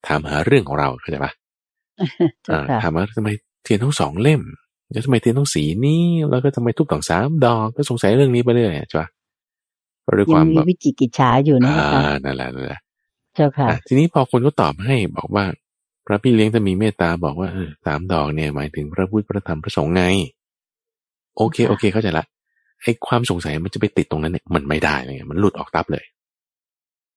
[0.07, 1.33] ถามหาเรื่องของเราเข้าใจปะ
[2.45, 3.31] เจ้าอ่าค่ะถามว่าทำไม
[3.63, 4.43] เทียนต้องสองเล่ม
[4.91, 9.09] แล้วทำไมเทียนต้องสีนี้แล้วก็ทำไมทูบต้องสามดอกก็สงสัยเรื่องนี้ไปเรื่อยใช่ปะ
[10.03, 12.81] เพราะด้วยคยัวางมมีแบบวิจิกิจฉาอยู่นะอ่าเจ้าค่ะนั่นแหละนั่นแหละ
[13.35, 15.45] เจ้าค่ะอะ ทีนี้พอคนก็ตอบให้บอกว่า
[16.07, 20.03] พระพี่เลี้ยงจะมีเมตตาบอกว่าเออสามดอกเนี่ยหมายถึงพระพุทธพระธรรมพระสงฆ์ไง
[21.37, 22.25] โอเคค่ะโอเคเข้าใจละ
[22.83, 26.05] ไอ้ความสงสัยมันจะไปติดตรงนั้นเนี่ยมันไม่ได้เลยมันหลุดออกตับเลย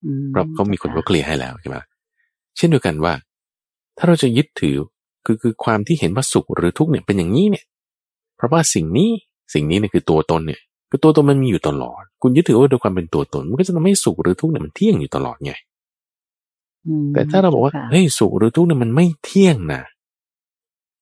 [0.05, 1.77] อืมเพราะเขามีคนก็จ้าเคลียร์ให้แล้วใช่ไหม
[2.57, 3.13] เช่นเดียวกันว่า
[3.97, 4.75] ถ้าเราจะยึดถือ
[5.25, 7.65] คือคือความที่เห็นว่าสุขหรือทุกข์เนี่ยเป็นอย่างนี้เนี่ย
[8.35, 9.09] เพราะว่าสิ่งนี้
[9.53, 15.53] สิ่งนี้เนี่ยคือตัวตนเนี่ย คือตัวตนมันมีอยู่ตลอด คุณยึดถือว่าด้วยความเป็นตัวตน มันก็จะทำให้สุขหรือทุกข์เนี่ยมันเที่ยงอยู่ตลอดไง
[16.87, 19.81] อืมแต่ถ้าเราบอกว่าจ้ค่ะเฮ้ยสุขหรือทุกข์เนี่ยมันไม่เที่ยงนะ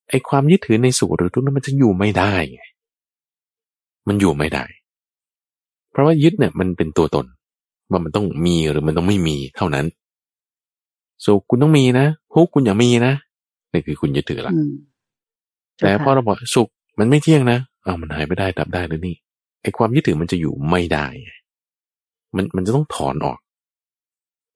[0.09, 2.61] ไอความยึดถือในสุขหรือทุกข์นั้นมันจะอยู่ไม่ได้ไง
[4.07, 4.63] มันอยู่ไม่ได้
[5.91, 7.25] เพราะว่ายึดเนี่ยมันเป็นตัวตน
[7.89, 9.85] ว่ามันต้องมีหรือมันต้องไม่มีเท่านั้น
[11.25, 13.13] สุขคุณต้องมีนะทุกข์คุณอย่ามีนะ
[13.73, 14.73] นี่คือคุณยึดถือละอืม
[15.79, 19.15] แต่เจ้าค่ะพอเราบอกสุขมันไม่เที่ยงนะอ้าวมันหายไปได้ดับได้หรือนี่
[19.61, 21.31] ไอความยึดถือมันจะอยู่ไม่ได้ไง
[22.35, 23.39] มันมันจะต้องถอนออก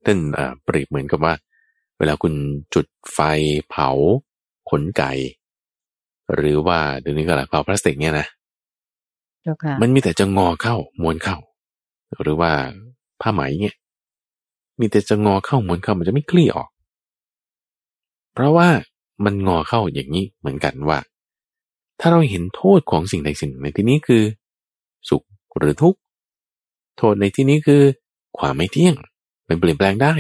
[0.04, 1.34] เช่นอ่าเปรียบเหมือนกับว่า
[1.98, 2.34] เวลาคุณ
[2.74, 3.20] จุดไฟ
[3.70, 3.90] เผา
[4.70, 5.12] ขนไก่
[6.36, 8.28] หรือว่าเดี๋ยวนี้ก็อะไรเผาพลาสติกเนี่ยนะ
[9.44, 11.38] เจ้าค่ะมันมีแต่จะงอเข้าม้วนเข้า
[12.22, 12.52] หรือว่า
[13.22, 13.76] ผ้าไหมเนี่ย
[14.80, 16.70] มีแต่จะงอเข้าม้วนเข้ามันจะไม่คลี่ออก
[18.34, 18.68] เพราะว่า
[19.26, 21.00] มันงอเข้าอย่างนี้เหมือนกันว่า
[22.00, 24.24] ถ้าเราเห็นโทษของสิ่งใดสิ่งหนึ่งในที่นี้คือ
[25.10, 25.24] สุข
[25.58, 26.00] หรือทุกข์
[26.98, 27.82] โทษในที่นี้คือ
[28.38, 28.96] ความไม่เที่ยง
[29.48, 30.14] มันเปลี่ยนแปลงได้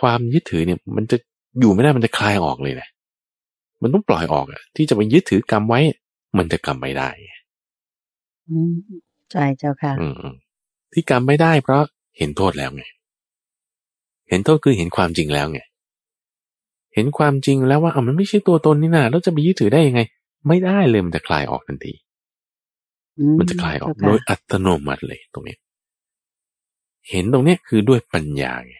[0.00, 1.16] ความยึดถือเนี่ยมันจะ
[1.60, 2.88] อยู่ไม่ได้มันจะคลายออกเลยนะ
[3.82, 5.80] มันต้องปล่อยออกอะที่จะไปยึดถือกรรมไว้
[6.36, 7.08] มันจะกรรมไม่ได้
[8.48, 8.74] อืม
[9.32, 11.82] ใช่เจ้าค่ะอืมๆที่กรรมไม่ได้เพราะ
[12.18, 12.84] เห็นโทษแล้วไง
[14.28, 15.60] เห็นโทษคือเห็นความจริงแล้วไง
[16.94, 20.00] เห็นความจริงแล้วว่าเอามันไม่ใช่ตัวตนนี่นาแล้วจะไปยึดถือได้ยังไง
[20.48, 21.92] ไม่ได้เลยมันจะคลายออกทันที
[23.18, 25.56] อืมมันจะคลายออกเจ้าค่ะโดยอัตโนมัติเลยตรงนี้
[27.10, 28.76] เห็นตรงเนี้ยคือด้วยปัญญาไง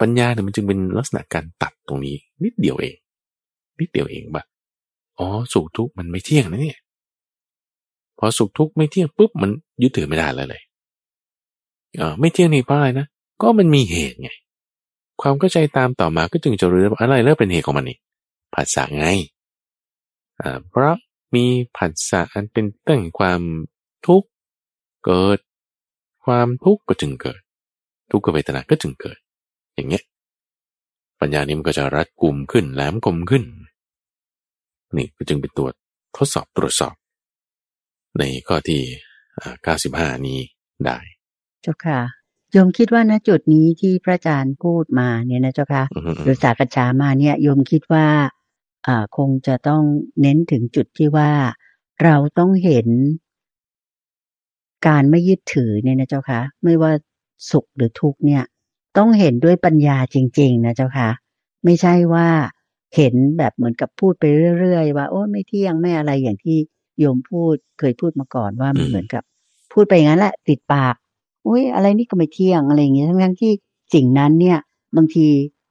[0.00, 2.94] ปัญญาเนี่ยมันจึงเป็นลักษณะการตัดตรงนี้ นิดเดียวเอง
[3.80, 4.44] นิดเดียวเองปะ
[5.18, 6.78] อ๋อสุขทุกข์มันไม่เที่ยงนะเนี่ย
[8.18, 9.50] พอสุขทุกข์ไม่เที่ยงปุ๊บมัน
[9.82, 10.62] ยึดถือไม่ได้แล้วเลย
[11.98, 13.06] เออไม่เที่ยงนี่เพราะอะไรนะ
[13.42, 14.30] ก็มันมีเหตุไง
[15.22, 17.98] ความเข้าใจตามต่อมาก็จึงจะรู้ว่าอะไรเริ่มเป็นเหตุของมันนี่
[18.54, 19.06] ผัสสะไง
[20.40, 20.94] อ่าเพราะ
[21.34, 21.44] มี
[21.76, 23.40] ผัสสะอันเป็นตั้งความ
[24.06, 24.28] ทุกข์
[25.04, 25.38] เกิด
[26.24, 27.40] ความทุกข์ก็จึงเกิด
[28.10, 29.18] ทุกขเวทนาก็จึงเกิด
[29.74, 30.04] อย่างเงี้ย
[31.20, 33.44] ปัญญานี้มันก็จะรัดกลุ่มขึ้นแหลมคมขึ้น
[34.96, 35.68] นี่ก็จึงเป็นตัว
[36.16, 36.94] ทดสอบตรวจสอบ
[38.18, 38.80] ในข้อที่
[39.54, 40.38] 95 นี้
[40.84, 40.98] ได้
[41.62, 42.23] เจ้าค่ะ
[42.56, 48.06] โยมคิดว่าณจุดนี้ที่พระอาจารย์พูดมาเนี่ยนะเจ้าค่ะอือฮึหรือสากฉามาเนี่ยโยมคิดว่า
[48.86, 49.82] อ่าคงจะต้อง
[50.20, 51.30] เน้นถึงจุดที่ว่า
[52.04, 52.88] เราต้องเห็น
[54.86, 56.92] การไม่ยึดถือเนี่ยนะเจ้าค่ะไม่ว่า
[57.50, 58.42] สุขหรือทุกข์เนี่ย
[58.96, 61.08] ต้องเห็นด้วยปัญญาจริง ๆ นะเจ้าค่ะ
[61.64, 62.28] ไม่ใช่ว่า
[62.96, 64.24] เห็นแบบเหมือนกับพูดไป
[64.58, 66.56] เรื่อยๆว่า โอ้ไม่เที่ยงไม่อะไรอย่างที่
[66.98, 69.22] โยมพูดเคยพูดมาก่อนว่ามันเหมือนกับ
[69.72, 70.94] พูดไปอย่างนั้นแหละติดปาก
[71.46, 73.52] อุ้ยอะไรนี่ก็ไม่เที่ยงอะไรอย่างเงี้ยทั้งๆที่
[73.94, 74.58] สิ่งนั้นเนี่ย
[74.96, 75.28] บางที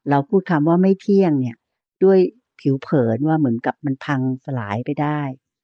[0.10, 1.56] เราพูดคำว่าไม่เที่ยงเนี่ย
[2.04, 2.20] ด้วย
[2.60, 5.20] ผิวเผินว่าเหมือนกับมันพังสลายไปได้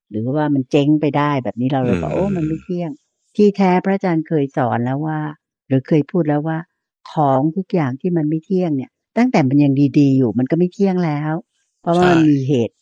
[0.10, 2.92] หรือว่ามันเจ๊งไปได้แบบนี้เราเลยบอกอืมโอ้มันไม่เที่ยง
[3.36, 5.20] ที่แท้พระอาจารย์เคยสอนแล้วว่า
[5.68, 6.58] หรือเคยพูดแล้วว่า
[7.12, 11.34] ของทุกอย่างที่มันไม่เที่ยงเนี่ย ตั้งแต่มันยังดีๆ อยู่มันก็ไม่เที่ยงแล้ว
[11.82, 12.76] เพราะว่ามันมีเหตุ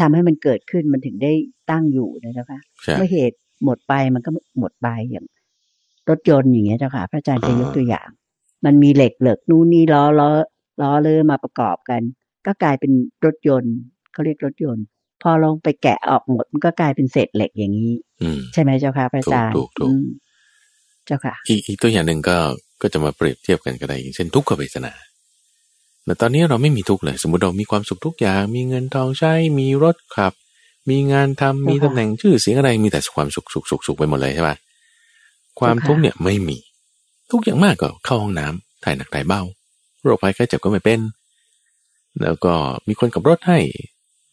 [0.00, 1.32] ทำให้มันเกิดขึ้นมันถึงได้
[1.70, 5.26] ตั้งอยู่นะเจ้าค่ะใช่เมื่อเหตุหมดไปมันก็หมดไปอย่าง
[6.10, 8.08] รถยนต์อย่างเงี้ยเจ้าค่ะพระอาจารย์จะยกตัวอย่าง
[8.64, 10.30] มันมีเหล็กเหล็กนู่นนี่ล้อล้อ
[10.80, 12.02] ล้อเลยมาประกอบกัน
[12.46, 12.92] ก็กลายเป็น
[13.24, 13.74] รถยนต์
[14.12, 14.84] เขาเรียกรถยนต์
[15.22, 17.92] พอลงไปแกะออกหมดมันก็กลายเป็นเศษเหล็กอย่างนี้
[18.22, 20.04] อืมใช่ไหมเจ้าค่ะพระอาจารย์ถูกถูกถูกอืม
[21.06, 22.36] เจ้าค่ะ อีกอีกตัวอย่างหนึ่งก็
[22.82, 24.92] ก็จะมาเปรียบเทียบกันก็ได้อย่างเช่นทุกขเวทนา
[26.04, 30.32] แต่ตอนนี้เราไม่มีทุกข์เลย สมมติเรามีความสุขทุกอย่าง มีเงินทองใช้ มีรถขับ
[30.90, 34.56] มีงานทำมีตำแหน่งชื่อเสียงอะไร มีแต่ความสุขสุขสุขสุขไปหมดเลยใช่ปะ
[35.60, 36.58] ความทุกข์เนี่ยไม่มี
[37.30, 39.42] ทุกอย่างมากก็เข้าห้องน้ำถ่ายหนักถ่ายเบา
[40.02, 41.00] โรคภัยไข้เจ็บก็ไม่เป็น
[42.22, 42.52] แล้วก็
[42.88, 43.58] มีคนขับรถให้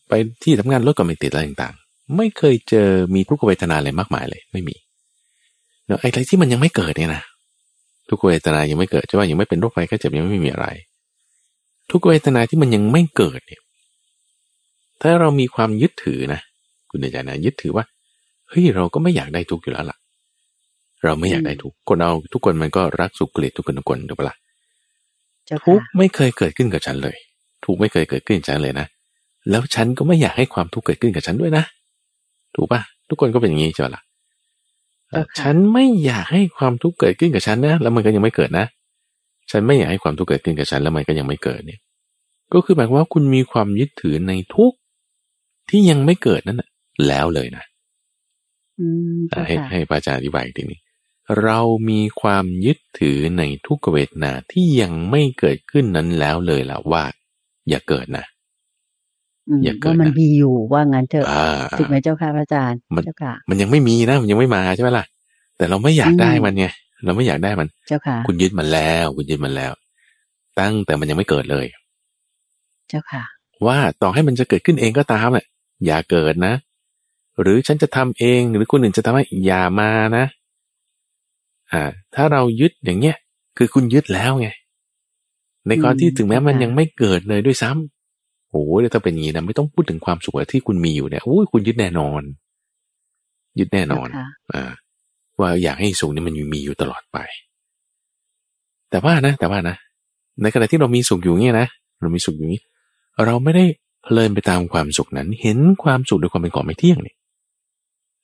[0.07, 0.13] ไป
[0.43, 4.75] ที่ทำงานรถก็ไม่ติดอะไรต่างๆ ไม่เคยเจอมีทุกขเวทนาอะไรมากมายเลย ไม่มี
[5.87, 7.23] แล้วไอ้อะไรที่มันยังไม่เกิดเนี่ยนะ
[8.09, 10.67] ทุกขเวทนายังไม่เกิดใช่ป่ะยังไม่เป็นโรคภัยไข้เจ็บยังไม่มีอะไร
[11.91, 13.61] ทุกขเวทนาที่มันยังไม่เกิดเนี่ย
[15.01, 16.41] ถ้าเรามีความยึดถือนะ
[16.89, 17.85] คุณอาจารย์นะยึดถือว่า
[18.49, 19.97] เฮ้ยเราก็ไม่อยากได้ทุกข์อยู่แล้วล่ะ
[21.03, 24.35] เราไม่อยากได้ทุกข์คนเราทุกคนมันก็รักสุขเกลียดทุกคนทุกคนถูกปะล่ะ
[25.45, 27.15] เจ้าทุกค่ะข์ไม่เคยเกิดขึ้นกับฉันเลย
[27.65, 28.87] ทุกข์ไม่เคยเกิดขึ้นกับฉันเลยนะ
[29.49, 31.63] แล้วฉันก็ไม่อยากให้ความทุกข์เกิดขึ้นกับฉันด้วยนะ
[32.55, 34.03] ถูกปะทุกคนก็เป็นอย่างนี้ใช่ปะล่ะ
[35.09, 38.65] เอ่อเจ้าค่ะฉันไม่อยากให้ความทุกข์เกิดขึ้นกับฉันนะ แล้วมันก็ยังไม่เกิดนะ
[39.51, 41.79] ฉันไม่อยากให้ความทุกข์เกิดขึ้นกับฉันแล้วมันก็ยังไม่เกิดเนี่ย
[42.53, 44.77] ก็คือหมายความว่าคุณมีความยึดถือในทุกข์
[45.69, 46.69] ที่ยังไม่เกิดนั่นแหละ
[47.07, 47.63] แล้วเลยนะ
[48.79, 48.87] อื
[49.17, 50.79] มอะเจ้าให้ค่ะให้พระอาจารย์อธิบายอีกทีนี้
[51.41, 51.59] เรา
[51.89, 57.03] มีความยึดถือในทุกขเวทนาที่ยังไม่เกิดขึ้นนั้นแล้วเลยล่ะว่า
[57.69, 58.25] อย่าเกิดนะ
[59.49, 61.45] อืมอย่าเกิดว่ามันนะมีอยู่ว่างั้นเถอะอ่า
[61.79, 65.05] ถูกไหมเจ้าค่ะพระอาจารย์มันเจ้าค่ะ มันยังไม่มีนะมันยังไม่มาใช่ไหมล่ะ
[65.57, 66.65] แต่เราไม่อยากอืมได้มันไง
[67.05, 69.71] เราไม่อยากได้มัน เจ้าค่ะ คุณยึดมันแล้ว คุณยึดมันแล้ว
[70.59, 71.65] ตั้งแต่มันยังไม่เกิดเลย
[72.89, 73.23] เจ้าค่ะ
[73.65, 75.45] ว่าต่อให้มันจะเกิดขึ้นเองก็ตามอะ
[75.85, 76.53] อย่าเกิดนะ
[77.41, 80.25] หรือฉันจะทำเองหรือคนอื่นจะทำให้อย่ามานะ
[81.71, 81.83] อ่า
[82.15, 83.15] ถ้าเรายึดอย่างเงี้ย
[83.57, 84.49] คือคุณยึดแล้วไง
[85.67, 92.21] ในกรณีที่อืมถึงแม้มันค่ะยังไม่เกิดเลยด้วยซ้ำโอ้ยถ้าเป็นอย่างนี้นะไม่ต้องพูดถึงความสุขที่คุณมีอยู่เนี่ยโอ้ยคุณยึดแน่นอน
[93.59, 94.71] ยึดแน่นอนเจ้าค่ะอ่า
[95.39, 97.17] ว่าอยากให้สุขนี่มันมีอยู่ตลอดไป
[98.89, 99.75] แต่ว่านะ แต่ว่านะ
[100.41, 101.67] ในขณะที่เรามีสุขอยู่เงี้ยนะ
[102.01, 102.61] เรามีสุขอยู่นี้
[103.25, 103.65] เราไม่ได้
[104.03, 107.15] เพลินไปตามความสุขนั้น เห็นความสุขโดยความเป็นของไม่เที่ยงนี่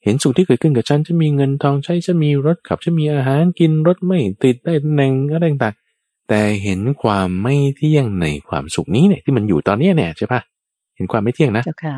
[0.06, 10.40] เห็นสุขที่เกิดขึ้นกับฉันจะมีเงินทองใช้จะมีรถขับจะมีอาหารกินรถไม่ติดได้ตำแหน่งอะไรต่างๆแต่เห็นความไม่เที่ยงในความสุขนี้เนี่ยที่มันอยู่ตอนเนี้ยเนี่ยใช่ปะ
[10.96, 11.96] เห็นความไม่เที่ยงนะเจ้าค่ะ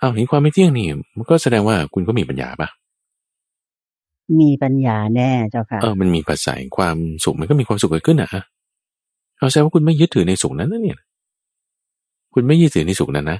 [0.00, 2.68] อ้าวเห็นความไม่เที่ยงนี่มันก็แสดงว่าคุณก็มีปัญญาปะ
[4.40, 8.28] มีปัญญาแน่เจ้าค่ะเออมันมีภาษาแห่งความสุขมันก็มีความสุขเกิดขึ้นอะ
[9.38, 10.98] เอาแสดงว่าคุณไม่ยึดถือในสุขนั้นนะเนี่ย
[12.34, 13.38] คุณไม่ยึดถือในสุขนั้นนะ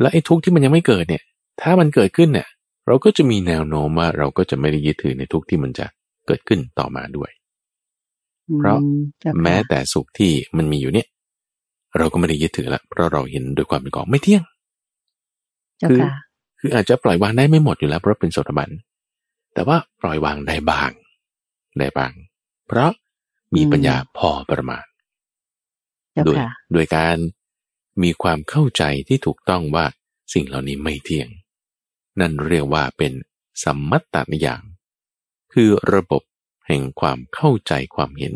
[0.00, 1.22] แล้วไอ้ทุกข์ที่มันยังไม่เกิดเนี่ย
[1.60, 2.48] ถ้ามันเกิดขึ้นเนี่ย
[2.86, 5.86] เราก็จะมีแนวโน้มว่าเราก็จะไม่ได้ยึดถือในทุกข์ที่มันจะ
[6.26, 7.30] เกิดขึ้นต่อมาด้วย
[8.58, 11.08] เพราะอืมเจ้าค่ะแม้แต่สุขที่มันมีอยู่เนี่ย
[11.98, 14.42] เราก็ไม่ได้ยึดถือละเพราะเราเห็นโดยความเป็นของไม่เที่ยง
[15.78, 16.10] เจ้าค่ะ
[16.60, 18.70] คืออาจจะปล่อยวางได้ไม่หมดอยู่แล้วเพราะเป็นโสดาบัน
[19.54, 20.92] แต่ว่าปล่อยวางได้บาง
[21.78, 22.12] ได้บาง
[22.66, 22.90] เพราะ
[23.54, 24.84] มีปัญญาพอประมาณ
[26.12, 27.16] เจ้าโดยค่ะโดยการ
[28.02, 29.84] มีความเข้าใจที่ถูกต้องว่า
[30.34, 31.28] สิ่งเหล่านี้ไม่เที่ยง
[32.20, 33.12] นั่นเรียกว่าเป็น
[33.64, 34.64] สัมมัตตนิยาม
[35.52, 36.22] คือระบบ
[36.66, 38.34] แห่งความเข้าใจความเห็น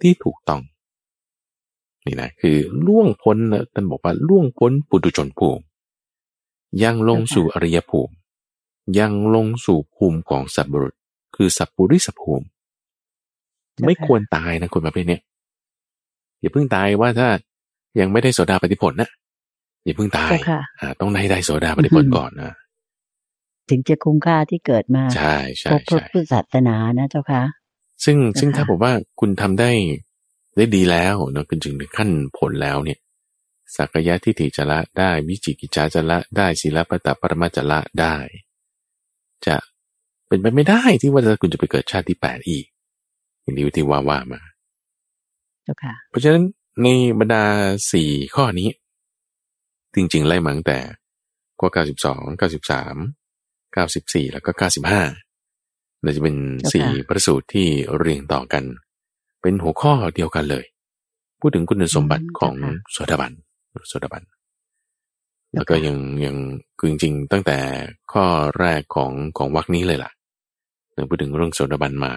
[0.00, 0.62] ที่ถูกต้อง
[2.06, 2.56] นี่นะคือ
[2.86, 5.62] ล่วงพ้นนะท่านบอกว่าล่วงพ้นปุถุชนภูมิ
[6.82, 8.14] ยังลงสู่อริยภูมิ
[8.98, 10.94] ยังลงสู่ภูมิของสัตว์บุรุษ
[11.36, 12.46] คือสัพปุริสภูมิ
[13.74, 15.22] เจ้าค่ะไม่ควรตายนะคนประเภทเนี้ย
[16.40, 17.28] อย่าเพิ่งตายว่าถ้า
[18.00, 19.10] ยังไม่ได้โสดาปฏิผลนะ
[19.84, 22.54] อย่าเพิ่งตายเจ้าค่ะอ่าต้องได้ได้โสดาปฏิผลก่อนนะ
[23.70, 27.42] ถึงจะคุ้มค่าที่เกิดมาใช่ใช่พบพระใช่พุทธศาสนานะเจ้าค่ะ
[28.04, 29.70] ซึ่งซึ่งนะคะถ้าผมว่าคุณทำได้
[30.56, 32.98] ได้ดีแล้วเนาะคุณถึงถึงขั้นผลแล้วเนี่ย
[33.76, 38.16] สักยะทิฏฐิจะละได้วิจิกิจจาจะละได้ศีลปตปรมาจะละได้
[39.46, 39.56] จะ
[40.28, 42.64] เป็นไปไม่ได้ที่ว่าจะคุณจะไปเกิดชาติที่แปดอีก
[43.42, 44.40] อย่างที่ที่ว่าว่ามา
[45.64, 46.44] เจ้าค่ะเพราะฉะนั้น
[46.82, 46.86] ใน
[47.20, 47.44] บรรดา
[47.92, 48.68] สี่ข้อนี้
[49.94, 50.78] จริงๆไล่มาตั้งแต่
[51.60, 53.23] ข้อ92 93
[53.74, 54.50] 94 แล้วก็
[55.26, 58.64] 95เราจะเป็นเจ้าค่ะสี่พระสูตรที่เรียงต่อกัน
[59.42, 60.64] เป็นหัวข้อเดียวกันเลย
[61.40, 62.54] พูดถึงคุณสมบัติของ
[62.92, 63.32] โสดาบัน
[63.88, 64.22] โสดาบัน
[65.54, 66.36] แล้วก็ยังยัง
[66.78, 67.58] คือจริงๆตั้งแต่
[68.12, 68.24] ข้อ
[68.58, 70.10] แรกของของวรรคนี้เลยล่ะ
[70.92, 72.12] เราพูดถึงเรื่องโสดาบันมา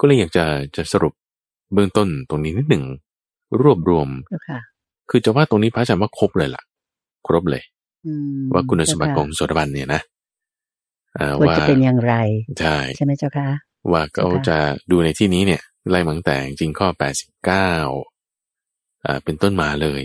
[0.00, 0.44] ก็เลยอยากจะ
[0.76, 1.12] จะสรุป
[1.74, 2.84] เบื้องต้นตรงนี้นิดหนึ่ง
[3.62, 4.60] รวบรวมเจ้าค่ะ
[5.10, 6.62] คือจะว่าตรงนี้พระอาจารย์ว่าครบเลยล่ะ
[7.26, 7.77] ครบเลยอืม
[8.52, 10.02] ว่าคุณสมบัติเจ้าขค่ะองโสดาบันเนี่ยนะ
[11.18, 12.14] อ่าควรว่าจะเป็นอย่างไร
[12.60, 13.48] ใช่ใช่ไหมเจ้าคะ
[13.92, 14.58] ว่าเขาค่ะจะ
[14.90, 17.04] ดูในที่นี้เนี่ยไล่มาตั้งแต่จริงๆข้อ 89
[19.04, 20.02] อ่าเป็นต้นมาเลย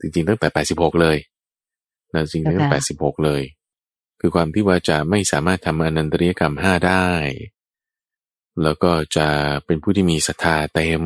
[0.00, 1.16] จริงๆตั้งแต่ 86 เลย
[2.14, 3.42] นะจริงๆตั้งแต่86 เลย
[4.20, 7.08] คือความที่ว่าจะไม่สามารถทำอนันตริยกรรมห้าได้
[8.62, 9.28] แล้วก็จะ
[9.66, 11.04] เป็นผู้ที่มีศรัทธาเต็ม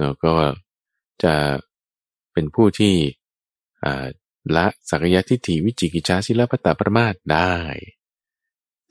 [0.00, 0.34] แล้วก็
[1.24, 1.34] จะ
[2.32, 2.94] เป็นผู้ที่
[3.84, 4.06] อ่า
[4.56, 7.54] ละสักยะทิฏฐิวิจิกิจฉาศิลปตประมาทได้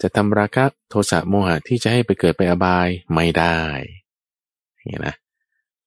[0.02, 3.60] จะทำราคะโทสะโมหะที่จะให้ไปเกิดไปอบายไม่ได้
[4.76, 5.16] อย่างนี้นะ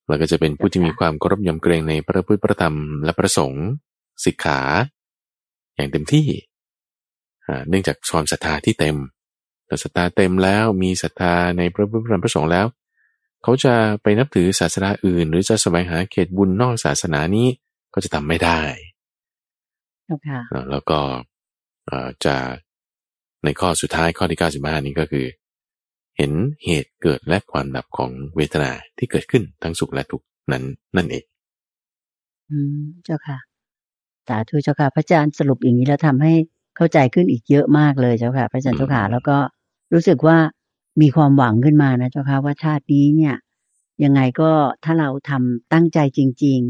[0.07, 3.67] แล้วก็จะเป็นผู้ที่มีความเคารพยำเกรงในพระพุทธพระธรรมและพระสงฆ์
[4.25, 4.61] สิกขา
[5.75, 6.27] อย่างเต็มที่
[7.69, 8.97] เนื่องจากความศรัทธาที่เต็ม
[9.67, 12.67] แต่ศรัทธาเต็มแล้วมีศรัทธาในพระพุทธพระธรรมพระสงฆ์แล้ว
[13.43, 17.49] เขาจะไปนับถือศาสนาอื่น หรือจะแสวงหาเขตบุญนอกศาสนานี้
[17.95, 18.61] ก็จะทำไม่ได้
[20.71, 21.01] แล้วก็
[21.87, 22.37] เอ่อจะ
[23.45, 25.27] ในข้อสุดท้ายข้อที่ 95 นี้ก็คือ
[26.17, 26.33] เห็น
[26.65, 30.65] เหตุเกิดและความดับของเวทนาที่เกิดขึ้นทั้งสุขและทุกข์นั้น
[30.97, 31.25] นั่นเอง
[32.51, 33.39] อืมเจ้าค่ะ
[34.29, 36.33] สาธุเจ้าค่ะ พระอาจารย์สรุปอย่างนี้แล้วทำให้
[36.77, 39.37] เข้าใจขึ้นอีกเยอะมากเลยเจ้าค่ะ พระอาจารย์เจ้าค่ะ แล้วก็
[39.93, 40.39] รู้สึกว่า
[41.01, 43.35] มีความหวังขึ้นมานะเจ้าค่ะว่าชาตินี้เนี่ย
[44.05, 44.51] ยังไงก็
[44.85, 46.61] ถ้าเราทำตั้งใจจริง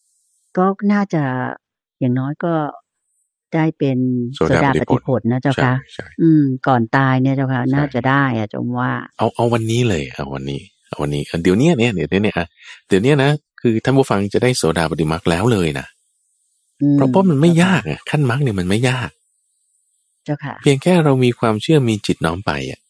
[0.00, 1.22] ๆ ก็น่าจะ
[2.00, 2.54] อย่างน้อยก็
[3.54, 3.98] ได้เป็น
[4.36, 12.46] โสดาปฏิผลผลนะเจ้าใช่ค่ะใช่อืม ก่อนตายเนี่ยเจ้าค่ะใช่น่าจะได้อะจงว่า เอาเอาวันนี้เลยเอาวันนี้เอาวันนี้เดี๋ยวเนี้ยเนี่ยเดี๋ยวเนี้ยเนี่ยอะ
[12.88, 13.30] เดี๋ยวเนี้ยนะ
[13.60, 15.86] คือท่านผู้ฟังจะได้โสดาปฏิมักแล้วเลยนะ
[16.82, 19.10] อืเพราะเพราะมันไม่ยากอะขั้นมักเนี่ยมันไม่ยาก
[20.24, 22.80] เจ้าค่ะ เพียงแค่เรามีความเชื่อมีจิตน้อมไปอะ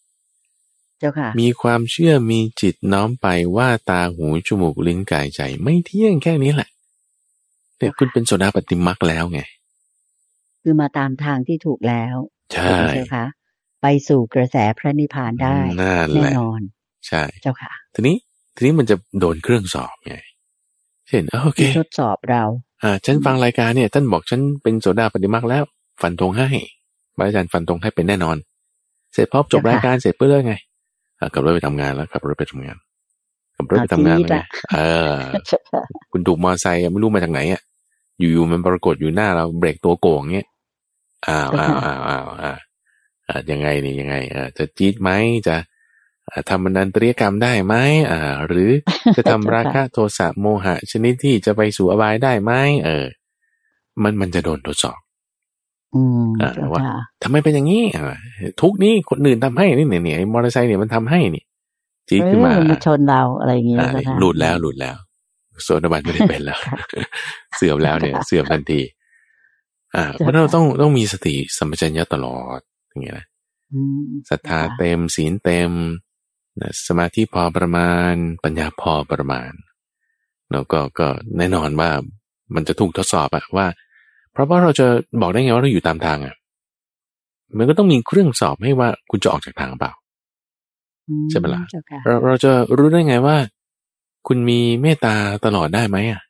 [0.98, 6.68] เจ้าค่ะ มีความเชื่อมีจิตน้อมไปว่าตาหูจมูกลิ้นกายใจไม่เที่ยงแค่นี้แหละ
[7.78, 9.40] เนี่ยคุณเป็นโสดาปฏิมักแล้วไง
[10.62, 12.14] คือมาตามทางที่ถูกแล้ว
[12.52, 13.24] ใช่ถูกไหมเจ้าค่ะ
[13.82, 16.62] ไปสู่กระแสพระนิพพานได้นั่นแน่แหละนอน
[17.08, 18.16] ใช่เจ้าค่ะ ทีนี้
[18.56, 20.16] ทีนี้มันจะโดนเครื่องสอบไง
[21.08, 22.42] เช่นเอ้าโอเคที่ทดสอบเรา
[22.82, 25.64] อ่าฉันฟังรายการเนี่ยท่านบอกฉันเป็นโสดาปฏิมักแล้ว
[26.02, 26.48] ฟันธงให้
[27.16, 28.36] พระอาจารย์ฟันธงให้เป็นแน่นอน
[29.12, 30.54] เสร็จพอจบเจ้าค่ะรายการเสร็จเพื่อเลิกไง
[31.18, 32.76] อะขับรถไปทำงานแล้วขับรถไปทำงาน
[33.56, 34.78] ขับรถไปทำงานอะแล้วไงจี๊ดละเอ
[35.12, 35.14] อ
[36.12, 37.62] คุณถูกมอไซค์อะไม่รู้มาจากไหนอะ
[38.18, 40.46] อยู่ๆมันปรากฏอยู่หน้าเราเบรกตัวโก่งเงี้ย
[41.28, 42.58] อ้าวอ้าวอ้าวอ้าวอ้าว
[43.28, 45.10] อ่ายังไงนี่ยังไงอ่าจะจี๊ดไหม
[45.48, 45.56] จะ
[46.30, 47.74] อ่าทำบันดันตริยกรรมได้ไหม
[48.10, 48.70] อ่า หรือ
[49.16, 52.52] จะทำราคะโทสะโมหะ ชนิดที่จะไปสู่อบายได้ไหม
[52.84, 53.06] เออ
[54.02, 54.98] มันมันจะโดนทดสอบ
[55.94, 58.16] อืมอ่าเจ้าว่าค่ะทำไมเป็นอย่างนี้อ่า
[58.60, 61.44] ทุกนี้คนอื่นทำให้นี่เนี่ยเนี่ยไอ้มอเตอร์ไซค์เนี่ยมันทำให้นี่
[62.08, 64.96] จี๊ดขึ้นมาเออมันชนเราอะไรอย่างเงี้ยอ่าเจ้าค่ะหลุดแล้วหลุดแล้ว
[65.64, 66.58] โซดาบันไม่ได้เป็นแล้ว
[67.56, 68.80] เสื่อมแล้วเนี่ย เสื่อมทันที
[69.94, 73.26] อ่าเพราะเราต้องต้องมีสติสัมปชัญญะตลอดอย่างเงี้ยนะ
[73.72, 75.72] อืมศรัทธาเต็มศีลเต็ม
[76.60, 78.14] นะสมาธิพอประมาณ
[78.44, 79.52] ปัญญาพอประมาณ
[80.52, 81.90] แล้วก็ก็แน่นอนว่า
[82.54, 83.66] มันจะถูกทดสอบอะว่า
[84.32, 84.86] เพราะว่าเราจะ
[85.20, 86.34] บอกได้ไงว่าเราอยู่ตามทางอะ
[87.58, 89.92] มันก็ต้องมีเครื่องสอบให้ว่าคุณจะออกจากทางเปล่า
[91.08, 93.36] อืใช่ไหมล่ะเจ้าค่ะเราเราจะรู้ได้ไงว่า
[94.26, 95.14] คุณมีเมตตา
[95.44, 96.22] ตลอดได้ไหมอะ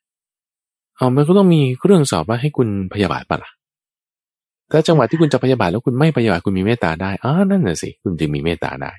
[1.02, 3.50] เอามันก็ต้องมีเครื่องสอบว่าให้คุณพยาบาทปะล่ะ
[4.70, 8.92] ถ้าจังหวะที่คุณจะพยาบาทแล้วคุณไม่พยาบาทคุณมีเมตตาได้อ๋อนั่นน่ะสิคุณจึงมีเมตตาได้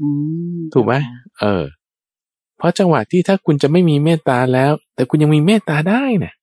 [0.00, 0.08] อื
[0.56, 0.94] มถูกไหม
[1.40, 1.64] เออ
[2.58, 6.34] เพราะจังหวะที่ถ้าคุณจะไม่มีเมตตาแล้ว แต่คุณยังมีเมตตาได้เนี่ย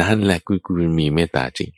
[0.00, 1.70] นั่นแหละคุณคุณมีเมตตาจริง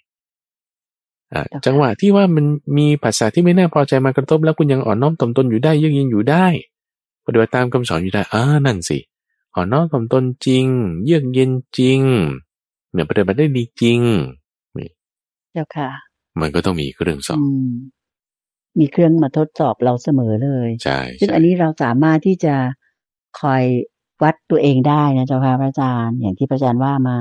[1.35, 2.47] อ่าจังหวะที่ว่ามัน
[2.79, 6.47] มีภาษาที่ไม่น่าพอใจมากระทบแล้วคุณยังอ่อนน้อมถ่อมตนอยู่ได้เยือกเย็นอยู่ได้
[7.27, 8.99] ปฏิบัติตามคำสอนอยู่ได้อ่านั่นสิ
[9.57, 10.67] อ่อนน้อมถ่อมตนจริง
[11.05, 12.01] เยือกเย็นจริง
[12.93, 14.01] เนี่ยปฏิบัติได้ดีจริง
[15.53, 15.91] เจ้าค่ะ
[16.41, 17.71] มันก็ต้องมีเครื่องสอบอืม
[18.79, 22.55] มีเครื่องมาทดสอบเราเสมอเลยใช่ซึ่งใช่อันนี้เราสามารถที่จะ
[23.41, 23.63] คอย
[24.23, 27.19] วัดตัวเองได้นะเจ้าค่ะพระอาจารย์อย่างที่พระอาจารย์ว่ามา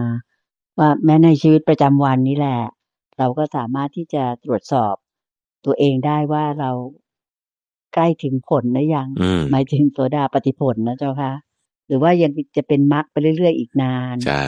[0.80, 2.60] ว่าแม้ในชีวิตประจำวันนี้แหละ
[3.18, 4.96] เราก็สามารถที่จะตรวจสอบ
[5.66, 6.72] ตัวเองได้ว่าเรา
[7.94, 11.32] ใกล้ถึงผลหรือยังอืมหมายถึงโสดาปัตติผลนะเจ้าค่ะ
[11.88, 14.44] หรือว่ายังจะเป็นมรรคไปเรื่อยๆอีกนานใช่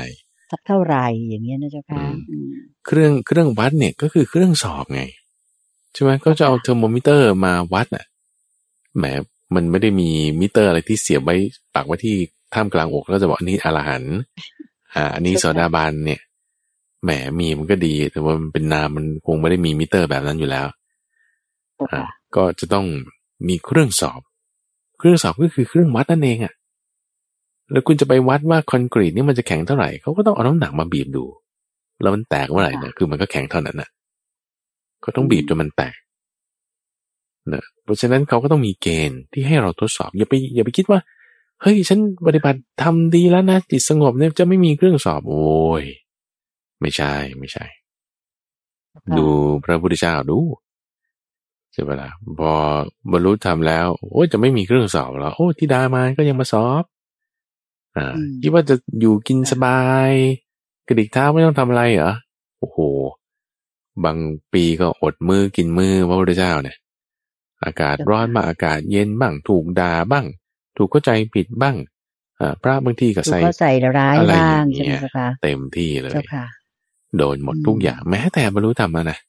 [0.52, 2.52] สักเท่าไหร่อย่างเงี้ยนะเจ้าค่ะอืมอืม
[2.86, 5.02] เครื่องเครื่องวัดเนี่ยก็คือเครื่องสอบไง
[5.94, 8.06] ใช่ไหมก็จะเอาเทอร์โมมิเตอร์มาวัดอะ
[8.98, 9.06] แหม
[9.56, 10.10] มันไม่ได้มี
[10.40, 11.36] มิเตอร์อะไรที่เสียบไว้
[11.76, 12.16] ปักไว้ที่
[12.54, 14.16] ท่ามกลางอกแล้วจะบอกอันนี้อรหันต์
[14.96, 16.22] อ่า อันนี้โสดาบันเนี่ย
[17.04, 17.10] แหม
[17.40, 20.68] มีมันก็ดี แต่ว่ามันเป็นนามมันคงไม่ได้มีมิเตอร์แบบนั้นอยู่แล้ว
[21.76, 22.86] เจ้าอ่าค่ะก็จะต้อง
[23.48, 24.22] มีเครื่องสอบ
[24.98, 26.54] เครื่องสอบก็คือเครื่องวัดนั่นเองอะ
[27.72, 31.24] แล้วคุณจะไปวัดว่าคอนกรีตนี่มันจะแข็งเท่าไหร่เขาก็ต้องเอาน้ำหนักมาบีบดู
[32.02, 33.90] แล้วมันแตกเมื่อไหร่นะคือมันก็แข็งเท่านั้นน่ะ
[35.04, 35.96] ก็ต้องบีบจนมันแตก
[37.54, 41.00] นะเพราะฉะนั้นเขาก็ต้องมีเกณฑ์ที่ให้เราทดสอบ อย่าไปอย่าไปคิดว่า
[41.62, 45.84] เฮ้ย ฉันปฏิบัติทำดีแล้วนะจิตสงบเนี่ยจะไม่มีเครื่องสอบ โอ้ย
[46.82, 47.66] ไม่ใช่ไม่ใช่
[49.18, 49.28] ดู
[49.64, 50.40] พระพุทธเจ้าดู
[51.74, 52.10] ใช่ไหมล่ะ
[52.40, 52.54] พอ
[53.12, 56.84] บรรลุธรรมแล้ว โอ้ยจะไม่มีเครื่องสอบแล้ว โอ้ที่ดามาก็ยังมาสอบ
[57.98, 59.80] อ่าคิดว่าจะอยู่กินสบา
[60.10, 60.12] ย
[60.88, 62.14] กระดิกเท้าไม่ต้องทำอะไรเหรอ
[62.60, 62.78] โอ้โห
[64.06, 64.18] บาง
[64.54, 66.78] ปีก็อดมือกินมือพระพุทธเจ้าเนี่ย
[67.66, 70.26] อากาศร้อนบ้างอากาศเย็นบ้างถูกด่าบ้าง
[70.78, 71.78] ถูกเข้าใจผิดบ้าง
[72.40, 76.14] อ่าพระบางทีก็ใส่ใส่ร้ายบ้างใช่ไหมคะเต็มที่เลย
[77.18, 79.20] โดนหมดทุกอย่างแม้แต่บรรลุธรรมนะ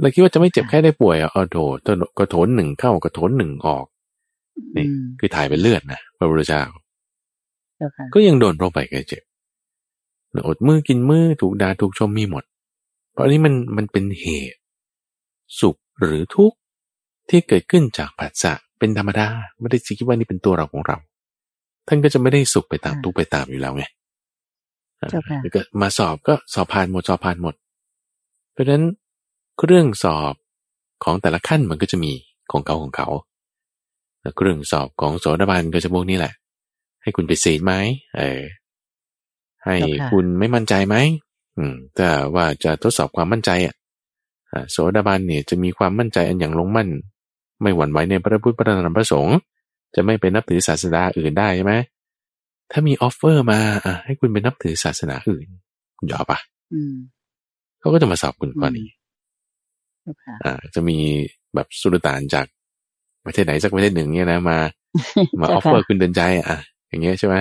[0.00, 1.58] เราคิดว่าจะไม่เจ็บแค่ได้ป่วยอะอ๋อโถ
[2.18, 3.86] กระโถนหนึ่งเข้ากระโถนหนึ่งออก
[4.76, 4.86] นี่
[5.18, 6.62] คือถ่ายเป็นเลือดนะพระพุทธเจ้า
[8.14, 9.22] ก็ยังโดนโรคไปแกเจ็บ
[10.46, 12.44] อดมือกินมือถูกด่าถูกชมมีหมด
[13.12, 14.60] เพราะนี้มันมันเป็นเหตุ
[15.60, 16.56] สุขหรือทุกข์
[17.28, 19.28] ที่เกิดขึ้นจากผัสสะเป็นธรรมดา
[19.60, 20.96] ไม่ได้คิดว่านี่เป็นตัวเราของเรา
[21.88, 23.84] ท่านก็จะไม่ได้สุขไปตามทุกข์ไปตามอยู่แล้วไง
[25.54, 27.54] ก็มาสอบก็สอบผ่านหมดสอบผ่านหมด
[28.52, 28.84] เพราะฉะนั้น
[29.58, 30.34] เครื่องสอบ
[31.04, 32.12] ของแต่ละขั้นมันก็จะมี
[32.52, 33.08] ของเขาของเขา
[34.36, 36.32] เครื่องสอบของโสดาบันก็จะพวกนี้แหละ
[37.04, 37.72] ให้คุณไปเสียไหม
[38.16, 38.42] เออ
[39.64, 39.76] ให้
[40.10, 40.96] คุณไม่มั่นใจไหม
[41.56, 43.74] อืมแต่ว่าจะทดสอบความมั่นใจอะ
[44.70, 46.88] โสดาบันเนี่ยจะมีความมั่นใจอันอย่างลงมั่น
[47.62, 49.36] ไม่หวั่นไหวในพระพุทธพระธรรมพระสงฆ์
[49.94, 51.74] จะไม่ไปนับถือศาสนาอื่นได้ใช่ไหม
[52.72, 55.46] ถ้ามีออฟเฟอร์มาอะให้คุณไปนับถือศาสนาอื่น
[55.98, 56.38] คุณยอมปะ
[57.80, 58.88] เขาก็จะมาสอบคุณข้อนี้
[60.44, 60.98] อ่า จะมี
[61.54, 62.46] แบบสุลต่านจาก
[63.24, 64.58] ประเทศไหนสักประเทศหนึ่งเนี่ยนะมา
[65.40, 66.58] มาออฟเฟอร์คุณเดินใจ อะ
[66.94, 67.36] อย่างเงี้ยใช่ไหม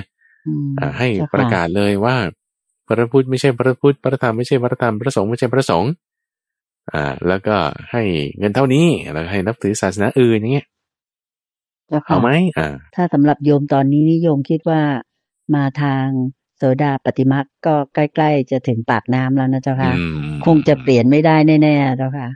[0.79, 2.15] อ่าให้ประกาศเลยว่า
[2.87, 5.91] พระพุทธไม่ใช่พระพุทธพระธรรมไม่ใช่พระธรรมพระสงฆ์ไม่ใช่พระสงฆ์
[6.93, 7.55] อ่า แล้วก็
[7.91, 8.03] ให้
[8.37, 10.67] เงินเท่านี้แล้วให้นับถือศาสนาอื่นอย่างเงี้ย
[12.07, 14.81] เอาไหมอ่า ถ้าสำหรับโยมตอนนี้นิยมคิดว่า
[15.55, 16.05] มาทาง
[16.57, 19.93] โสดาปฏิมาก็ใกล้ ๆ จะถึงปากน้ำแล้วนะเจ้าค่ะ
[20.45, 22.27] คงจะเปลี่ยนไม่ได้แน่ๆเจ้าค่ะ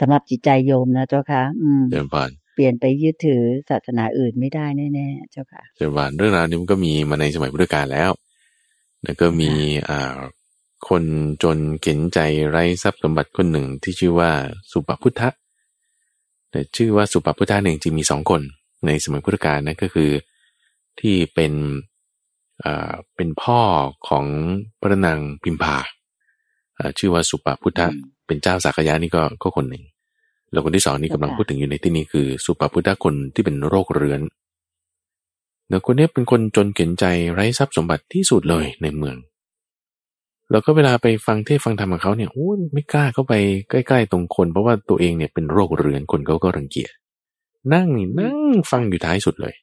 [0.00, 8.10] สำหรับจิตใจโยมนะเจ้าค่ะ อืมเดิมผ่าน เปลี่ยนไปยึดถือศาสนาอื่นไม่ได้แน่ๆเจ้าค่ะเดิมผ่านเรื่องราวนี้มันก็มีมาในสมัยพุทธกาลแล้ว
[9.04, 9.50] แล้วก็มี
[9.90, 10.16] อ่า
[10.88, 11.04] คน
[11.42, 12.18] จนเข็นใจ
[12.50, 14.30] ไร้ทรัพย์สมบัติคนหนึ่งที่ชื่อว่า
[14.72, 15.28] สุปพุทธะ
[16.50, 18.42] แต่ชื่อว่าสุปพุทธะหนึ่งจริงมีสองคน
[18.86, 20.10] ในสมัยพุทธกาลนะก็คือ
[21.00, 21.52] ที่เป็น
[22.64, 23.60] อ่าเป็นพ่อ
[24.08, 24.26] ของ
[24.80, 25.78] พระนางพิมพา
[26.98, 27.86] ชื่อว่าสุปพุทธะ
[28.26, 29.84] เป็นเจ้าสักยะนี่ก็ก็คนหนึ่ง
[30.54, 34.20] แล้วคนที่สองนี่กำลังพูดถึงอยู่ในที่นี้คือสุปพุทธคนที่เป็นโรคเรื้อน
[35.68, 39.16] แล้วคนนี้เป็นคนจนเข็นใจไร้ทรัพย์สมบัติที่สุดเลยในเมือง
[40.50, 43.34] แล้วก็เวลาไปฟังเทศฟังธรรมของเขาเนี่ยโอ้ไม่กล้าเข้าไป
[43.70, 46.90] ใกล้ๆตรงคน เพราะว่าตัวเองเนี่ยเป็นโรคเรื้อนคนเขาก็รังเกียจ
[47.72, 48.38] นั่งนี่นั่ง
[48.70, 49.54] ฟังอยู่ท้ายสุดเลย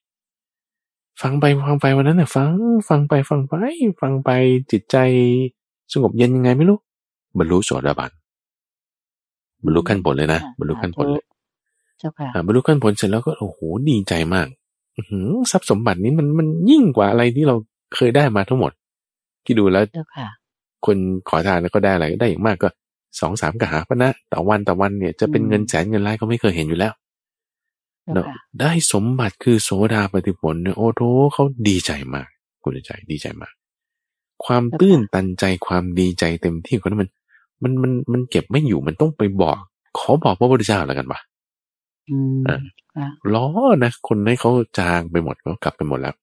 [1.22, 2.52] ฟังไปฟังไปวันนั้นเนี่ยฟัง
[2.90, 3.54] ฟังไปฟังไป
[4.02, 4.30] ฟังไป
[4.72, 4.98] จิตใจ
[5.94, 6.78] สงบเย็นยังไงไม่รู้
[7.38, 8.12] บรรลุโสดาบัน
[9.66, 11.24] บรรลุขั้นผลเลยนะบรรลุขั้นผลเลย
[12.00, 13.60] เจ้าค่ะบรรลุขั้นผลเสร็จแล้วก็โอ้โห
[13.90, 14.48] ดีใจมาก
[14.98, 15.04] อื
[15.52, 17.56] ทรัพย์สมบัตินี้มันมันยิ่งกว่าอะไรที่เรา
[17.96, 18.72] เคยได้มาทั้งหมด
[19.46, 19.84] ที่ดูแล้ว
[20.86, 20.98] คน
[21.30, 22.70] ขอทานแล้วก็ได้อะไรได้อย่างมากก็
[23.20, 26.94] สองสามกหาพนะต่อวันต่อวันเนี่ยจะเป็นเงินแสนเงินล้านก็ไม่เคยเห็นอยู่แล้ว
[28.14, 28.28] เนาะ
[28.62, 31.02] ได้สมบัติคือโสดาปฏิผลเนี่ยโอ้โห
[31.34, 32.28] เขาดีใจมาก
[32.64, 33.54] คุณใจดีใจมาก
[34.46, 37.10] ความตื้นตันใจความดีใจเต็มที่คนนั้นมัน
[37.64, 39.58] มันมันมันเก็บไม่อยู่มันต้องไปบอก
[39.98, 41.20] ขอบอกพระพุทธเจ้าแล้วกันวะ
[43.34, 43.48] ล้อ
[43.84, 46.16] นะคนให้เขาจางไปหมดเขากลับไปหมดแล้ว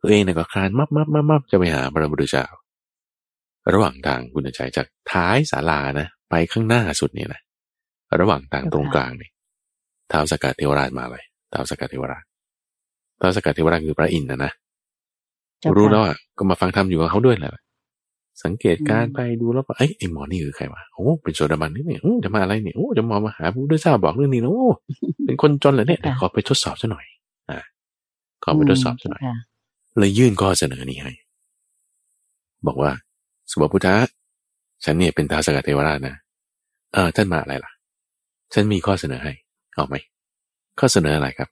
[0.00, 2.44] ตัวเองเนี่ยก็คลานมับมับมับมับจะไปหาพระพุทธเจ้า
[3.72, 7.40] ระหว่างทางคุณใจจากท้ายศาลานะไปข้างหน้าสุดเนี่ยนะ
[8.20, 9.30] ระหว่างทางตรงกลางนี่
[10.12, 12.24] ท้าวสกัดเทวราชมาเลยท้าวสกัดเทวราช
[13.20, 14.52] ท้าวสกัดเทวราชคือพระอินทร์นะนะ
[15.76, 17.50] รู้แล้วอะก็มาฟังธรรมอยู่กับเขาด้วยแหละ
[18.44, 24.68] สังเกตการไปดูแล้วก็เอ้ยไอหมอนี่คือใครวะโอ้เป็นโซดาบันนี่เนี่ยจะมาอะไรเนี่ยโอ้จะมามาหาผู้ด้วยทราบบอกเรื่องนี้นะโอ้
[25.24, 27.04] เป็นคนจนเหรอเนี่ยขอไปทดสอบซะหน่อย
[27.50, 27.58] อ่า
[28.42, 29.22] ขอไปทดสอบซะหน่อย
[29.98, 31.12] เลยยื่นข้อเสนอนี้ให้
[32.66, 32.90] บอกว่า
[33.50, 33.94] สุภพุทธะ
[34.84, 36.14] ฉันเนี่ยเป็นท้าสกัดเทวราชนะ
[36.94, 37.72] เออท่านมาอะไรล่ะ
[38.54, 39.32] ฉันมีข้อเสนอให้
[39.74, 39.94] เอาไหม
[40.78, 41.48] ข้อเสนออะไรครับ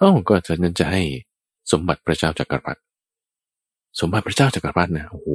[0.00, 1.02] อ๋อก็ฉันจะให้
[1.72, 2.80] สมบัติพระเจ้าจักรพรรดิ
[4.00, 5.28] สมบัติพระเจ้าจักรพรรดินะโอ้โห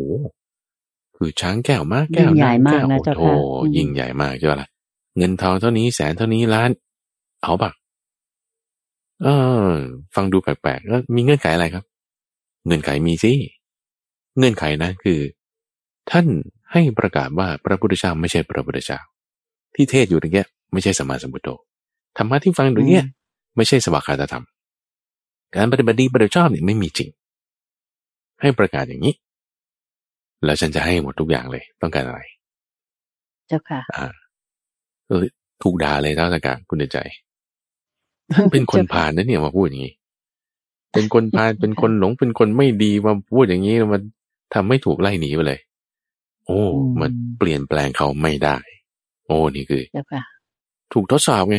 [1.23, 3.33] คือช้างแก้วม้าแก้วใหญ่มากนะเจ้าค่ะ
[3.77, 4.69] ยิ่งใหญ่มากใช่ไหมล่ะ
[5.17, 6.69] เงินทองเท่านี้แสนเท่านี้ล้าน
[7.43, 7.71] เอาปะ
[9.23, 9.27] เอ
[9.65, 9.69] อ
[10.15, 11.83] ฟังดูแปลกๆแล้วมีเงื่อนไขอะไรครับ
[12.65, 13.33] เงื่อนไขมีสิ
[14.37, 15.19] เงื่อนไขนะคือ
[16.11, 16.25] ท่าน
[16.71, 18.99] ให้ประกาศว่าพระพุทธเจ้าไม่ใช่พระพุทธเจ้า
[19.75, 21.49] ที่เทศอยู่ตรงนี้ไม่ใช่สมมาสมุทโธ
[22.17, 23.05] ธรรมะที่ฟังอยู่เนี่ย
[23.55, 24.45] ไม่ใช่สวากขาตธรรม
[25.55, 27.09] การปฏิบัติดีปฏิบัติชอบเนี่ยไม่มีจริง
[28.41, 29.13] ให้ประกาศอย่างนี้
[30.45, 32.21] แล้วฉันจะให้หมดทุกอย่างเลยต้องการอะไร
[33.47, 34.07] เจ้าค่ะ อ่า
[35.07, 35.23] เออ
[35.63, 36.97] ถูกด่าเลยท้าสกาคุณใจ
[38.33, 39.95] ท่านเป็นคนผ่านนะเนี่ยมาพูดอย่างนี้
[40.93, 44.01] เป็นคนพาลเป็นคนหลงเป็นคนไม่ดีมาพูดอย่างนี้มัน
[44.53, 45.59] ทำไม่ถูกไล่หนีไปเลย
[46.45, 46.59] โอ้
[47.01, 48.57] มันเปลี่ยนแปลงเขาไม่ได้
[49.25, 50.23] โอ้นี่คือเจ้าค่ะ
[50.93, 51.57] ถูกทดสอบไง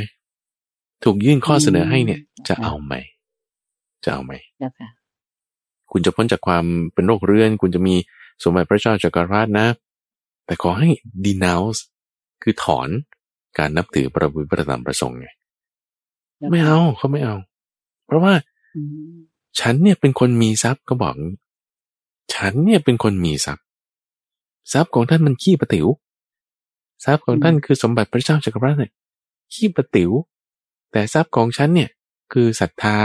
[1.04, 2.94] ถูกยื่นข้อเสนอให้เนี่ย จะเอาไหม
[4.04, 4.88] จะเอาไหมเจ้าค่ะ
[5.92, 6.64] คุณจะพ้นจากความ
[6.94, 7.94] เป็นโรคเรื้อน คุณจะมี
[8.42, 9.66] สมบัติพระเจ้าจักรพรรดินะ
[10.46, 10.88] แต่ขอให้
[11.24, 11.80] denounce
[12.42, 12.88] คือถอน
[13.58, 15.26] การนับถือพระบุตรพระธรรมประสงค์ไง
[16.50, 17.36] ไม่เอาเขาไม่เอา
[18.06, 18.32] เพราะว่า
[18.76, 18.82] อื
[19.12, 19.14] ม
[19.60, 21.14] ฉันเนี่ยเป็นคนมีทรัพย์ก็บอก
[22.34, 23.64] ฉันเนี่ยเป็นคนมีทรัพย์
[24.72, 25.86] ทรัพย์ของท่านมันขี้ประติ๋ว
[27.04, 28.92] ทรัพย์ของท่านคือสมบัติพระเจ้าจักรพรรดิเนี่ย
[29.52, 30.10] ขี้ประติ๋ว
[30.92, 31.90] แต่ทรัพย์ของฉันเนี่ย
[32.32, 32.98] คือศรัทธา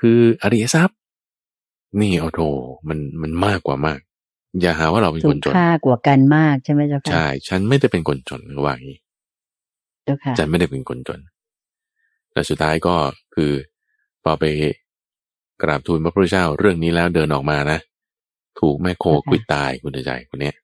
[0.00, 0.98] คืออริยทรัพย์
[2.00, 2.40] นี่เอาโถ
[2.88, 4.00] มันมันมากกว่ามาก
[4.60, 8.98] อย่าหาว่าเราเป็นถูคกนจนค่ากว่ากันมากใช่ไหมเจ้าค่ะใช่ ฉันไม่ได้เป็นคนจนว่าอย่างนี้
[10.04, 11.20] เจ้าค่ะฉันไม่ได้เป็นคนจน
[12.32, 12.94] แต่สุดท้ายก็
[13.34, 13.52] คือ
[14.24, 14.44] พอไป
[15.62, 17.78] กราบทูลพระพุทธเจ้าเรื่องนี้แล้วเดินออกมานะ
[18.60, 20.56] ถูกแม่โคควิดตายคุณใจคนเนี้ย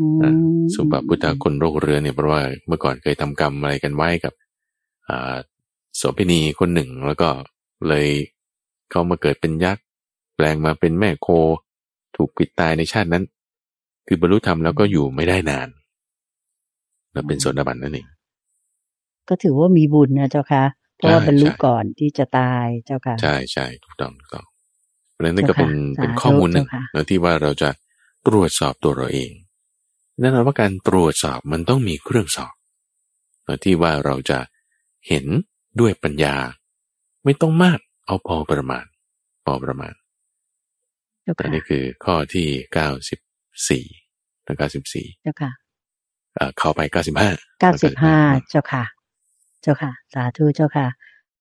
[0.00, 0.34] อืมอ่า
[0.74, 4.34] สุปพุทธคนโรคเรื้อนเนี่ยเพราะว่าเมื่อก่อนเคยทำกรรมอะไรกันไว้กับ
[5.08, 5.36] อ่า
[5.96, 7.28] โสเภณีคนหนึ่งแล้วก็
[7.88, 8.08] เลย
[8.90, 9.84] เขามาเกิดเป็นยักษ์
[10.36, 11.28] แปลงมาเป็นแม่โค
[12.16, 13.24] ถูกปิดตายในชาตินั้น
[14.06, 15.68] คือบรรลุธรรมแล้วก็อยู่ไม่ได้นาน
[17.12, 18.08] แล้วเป็นโสดาบันนั่นเอง
[19.28, 20.64] ก็ถือว่ามีบุญนะเจ้าค่ะ
[20.96, 24.46] เพราะว่าใช่บรรลุใช่ก่อนที่จะตายเจ้าค่ะ ใช่ใช่ถูกต้องถูกต้อง
[25.12, 27.70] เพราะฉะนั้นนี่ก็เป็นเจ้าค่ะเป็นข้อมูลหนึ่งสาธุเจ้าค่ะนะที่ว่าเราจะ
[28.26, 29.30] ตรวจสอบตัวเราเอง
[30.20, 32.54] แน่นอนว่าการตรวจสอบมันต้องมีเครื่องสอบ
[33.46, 34.38] นะที่ว่าเราจะ
[35.08, 35.26] เห็น
[35.80, 36.36] ด้วยปัญญา
[37.24, 38.84] ไม่ต้องมากเอาพอประมาณ
[39.46, 39.92] พอประมาณ
[41.26, 43.20] เจ้าแต่ค่ะนี่คือข้อที่เก้าสิบ
[43.68, 43.84] สี่
[44.44, 45.50] และเก้าสิบสี่เจ้าค่ะ
[46.34, 48.16] เอ่อเข้าไปเก้าสิบห้าเก้าสิบห้า
[48.50, 48.84] เจ้าค่ะ
[49.62, 50.86] เจ้าค่ะ สาธุเจ้าค่ะ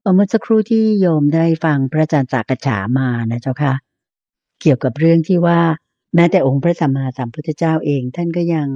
[0.02, 3.74] เอ่อเมื่อสักครู่ที่โยมได้ฟังพระอาจารย์จากกระฉามานะเจ้าค่ะ
[4.62, 5.60] เกี่ยวกับเรื่องที่ว่า
[6.16, 8.68] แม้แต่องค์พระสัมมาสัมพุทธเจ้าเอง ท่านก็ยัง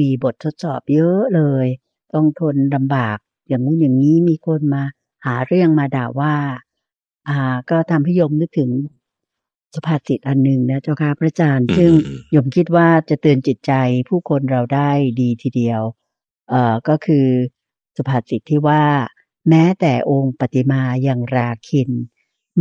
[0.00, 1.66] มีบททดสอบเยอะเลย
[2.14, 3.18] ต้องทนลำบาก
[3.48, 4.82] อย่างนู้นอย่างนี้มีคนมา
[5.26, 6.34] หาเรื่องมาด่าว่า
[7.28, 7.38] อ่า
[7.70, 8.70] ก็ทำให้โยมนึกถึง
[9.74, 13.72] สุภาษิตอันหนึ่งนะเจ้าค่ะพระอาจารย์อืมซึ่งอืมโยมคิดว่าจะเตือนจิตใจ
[14.08, 14.90] ผู้คนเราได้
[15.20, 15.82] ดีทีเดียว
[16.48, 17.26] เอ่อก็คือ
[17.96, 18.82] สุภาษิตที่ว่า
[19.48, 21.90] แม้แต่องค์ปฏิมายังราคิน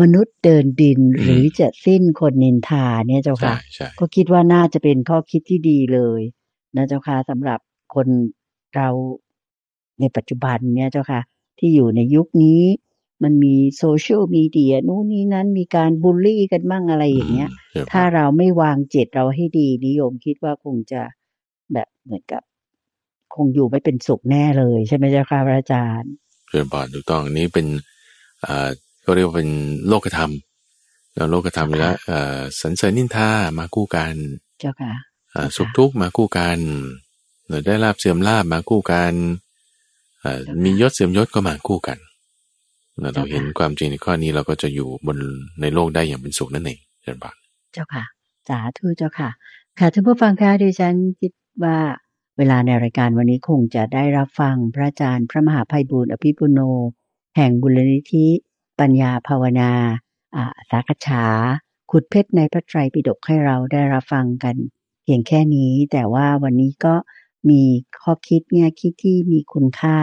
[0.02, 6.22] มนุษย์เดินดินหรือจะสิ้นคนนินทาเนี่ยเจ้าใช่ค่ะใช่ก็คิดว่าน่าจะเป็นข้อคิดที่ดีเลย
[6.76, 7.60] นะเจ้าค่ะสำหรับ
[7.96, 8.08] คน
[8.76, 8.88] เรา
[10.00, 11.22] ในปัจจุบันเนี่ยเจ้าค่ะ
[11.60, 12.62] ที่อยู่ในยุคนี้
[13.24, 21.02] มันมีโซเชียลมีเดียนู่นนี่นั้นมีการบูลลี่กันบ้างอะไรอย่างเงี้ยใช่ถ้าเราไม่วางจิตเราให้ดีนิยมคิดว่าคงจะ
[21.74, 22.42] แบบเหมือนกับ
[23.36, 26.12] คงอยู่ไม่เป็นสุขแน่เลย ใช่ไหมเจ้าค่ะพระอาจารย์
[26.50, 27.68] เรื่องบอลถูกต้องอันนี้เป็น
[28.46, 28.70] อ่า
[29.06, 29.50] ก็เรียกว่าเป็น
[29.88, 30.32] โลกธรรม
[31.16, 34.16] แล้วโลกธรรมแล้วเอ่อสันเสริญนินทามาคู่กัน
[34.60, 34.94] เจ้าค่ะ
[35.36, 36.60] อ่าค่ะสุขทุกข์มาคู่กัน
[37.48, 39.14] หรือได้ลาบเสื่อมลาบมาคู่กัน
[40.24, 41.98] อ่าเจ้าค่ะมียศเสื่อมยศก็มาคู่กัน
[43.02, 45.18] เราเจ้าค่ะเห็นความจริงในข้อนี้เราก็จะอยู่บน
[45.62, 47.36] ในโลกได้อย่างเป็นสุขนั่นเองเช่นบอล
[47.74, 48.04] เจ้าค่ะ
[48.48, 49.30] สาธุเจ้าค่ะ
[49.80, 51.32] ค่ะท่านผู้ฟังคะดิฉันคิด
[51.64, 51.78] ว่า
[52.38, 56.60] เวลาในรายการวันนี้คงจะได้รับฟังพระอาจารย์พระมหาภัยบูร์อภิปุโน
[57.36, 58.28] แห่งบุรณิธิ
[58.80, 59.72] ปัญญาภาวนา
[60.36, 61.24] อ่าสาขฉา
[61.92, 64.56] ขุดเพชรในพระไตรปิฎกให้เราได้รับฟังกัน
[65.04, 66.96] เพียงแค่นี้ แต่ว่าวันนี้ก็
[67.50, 67.62] มี
[68.02, 69.98] ข้อคิดแง่คิดที่มีคุณค่า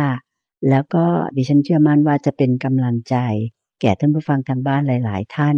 [0.69, 1.05] แล้วก็
[1.37, 3.17] ดิฉันเชื่อมั่นว่าจะเป็นกำลังใจ
[3.81, 5.57] แก่ท่านผู้ฟังทางบ้านหลาย ๆ ท่าน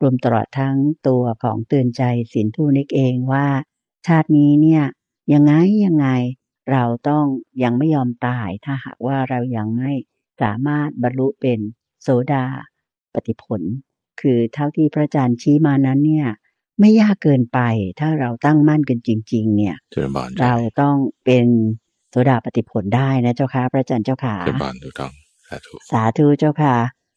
[0.00, 0.76] รวมตลอดทั้ง
[1.08, 2.02] ตัวของเตือนใจ
[2.32, 3.46] สินทุนิกเองว่า
[4.06, 4.84] ชาตินี้เนี่ย
[5.32, 5.52] ยังไง
[5.86, 6.08] ยังไง
[6.72, 7.24] เราต้อง
[7.62, 9.92] ยังไม่ยอมตายถ้าหากว่าเรายังไม่
[10.42, 11.58] สามารถบรรลุเป็น
[12.02, 12.44] โสดา
[13.14, 13.60] ปฏิผล
[14.20, 16.28] คือเท่าที่พระอาจารย์ชี้มานั้นเนี่ย
[16.80, 17.60] ไม่ยากเกินไป
[18.00, 21.46] ถ้าเราตั้งมั่นกันจริง ๆ เนี่ยเช่นบอลเราต้องเป็น
[22.10, 25.12] โสดาปฏิผลได้นะเจ้าค่ะพระอาจารย์เจ้าค่ะเช่นบอลถูกต้อง
[25.48, 26.74] สาธุสาธุเจ้าค่ะ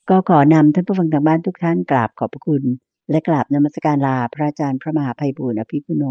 [0.09, 2.63] ก็ขอนำท่านผู้ฟังทางบ้านทุกท่านกราบขอบพระคุณ
[3.09, 6.03] และกราบนมัสการลาพระอาจารย์พระมหาภัยบูร์อภิปุโน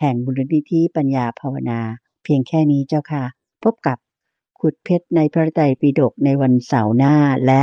[0.00, 1.80] แห่งบุรณิธิปัญญาภาวนา
[2.24, 3.24] เพียงแค่นี้เจ้าค่ะ
[3.64, 3.98] พบกับ
[4.60, 7.14] ขุดเพชรในพระไตรปิฎกในวันเสาร์หน้า
[7.46, 7.62] และ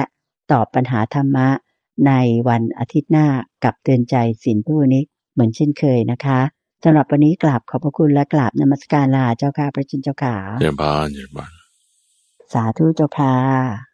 [0.51, 1.49] ตอบปัญหาธรรมะ
[2.07, 2.13] ใน
[2.49, 3.27] วันอาทิตย์หน้า
[3.63, 6.39] กับเตือนใจสินผู้นิกเหมือนเช่นเคยนะคะ
[6.83, 11.51] สำหรับวันนี้กราบขอบพระคุณและกราบนมัสการลาเจ้าค่ะพระจินเจ้าค่ะเช่นบอลเช่นบอล
[12.53, 13.92] สาธุเจ้าค่ะ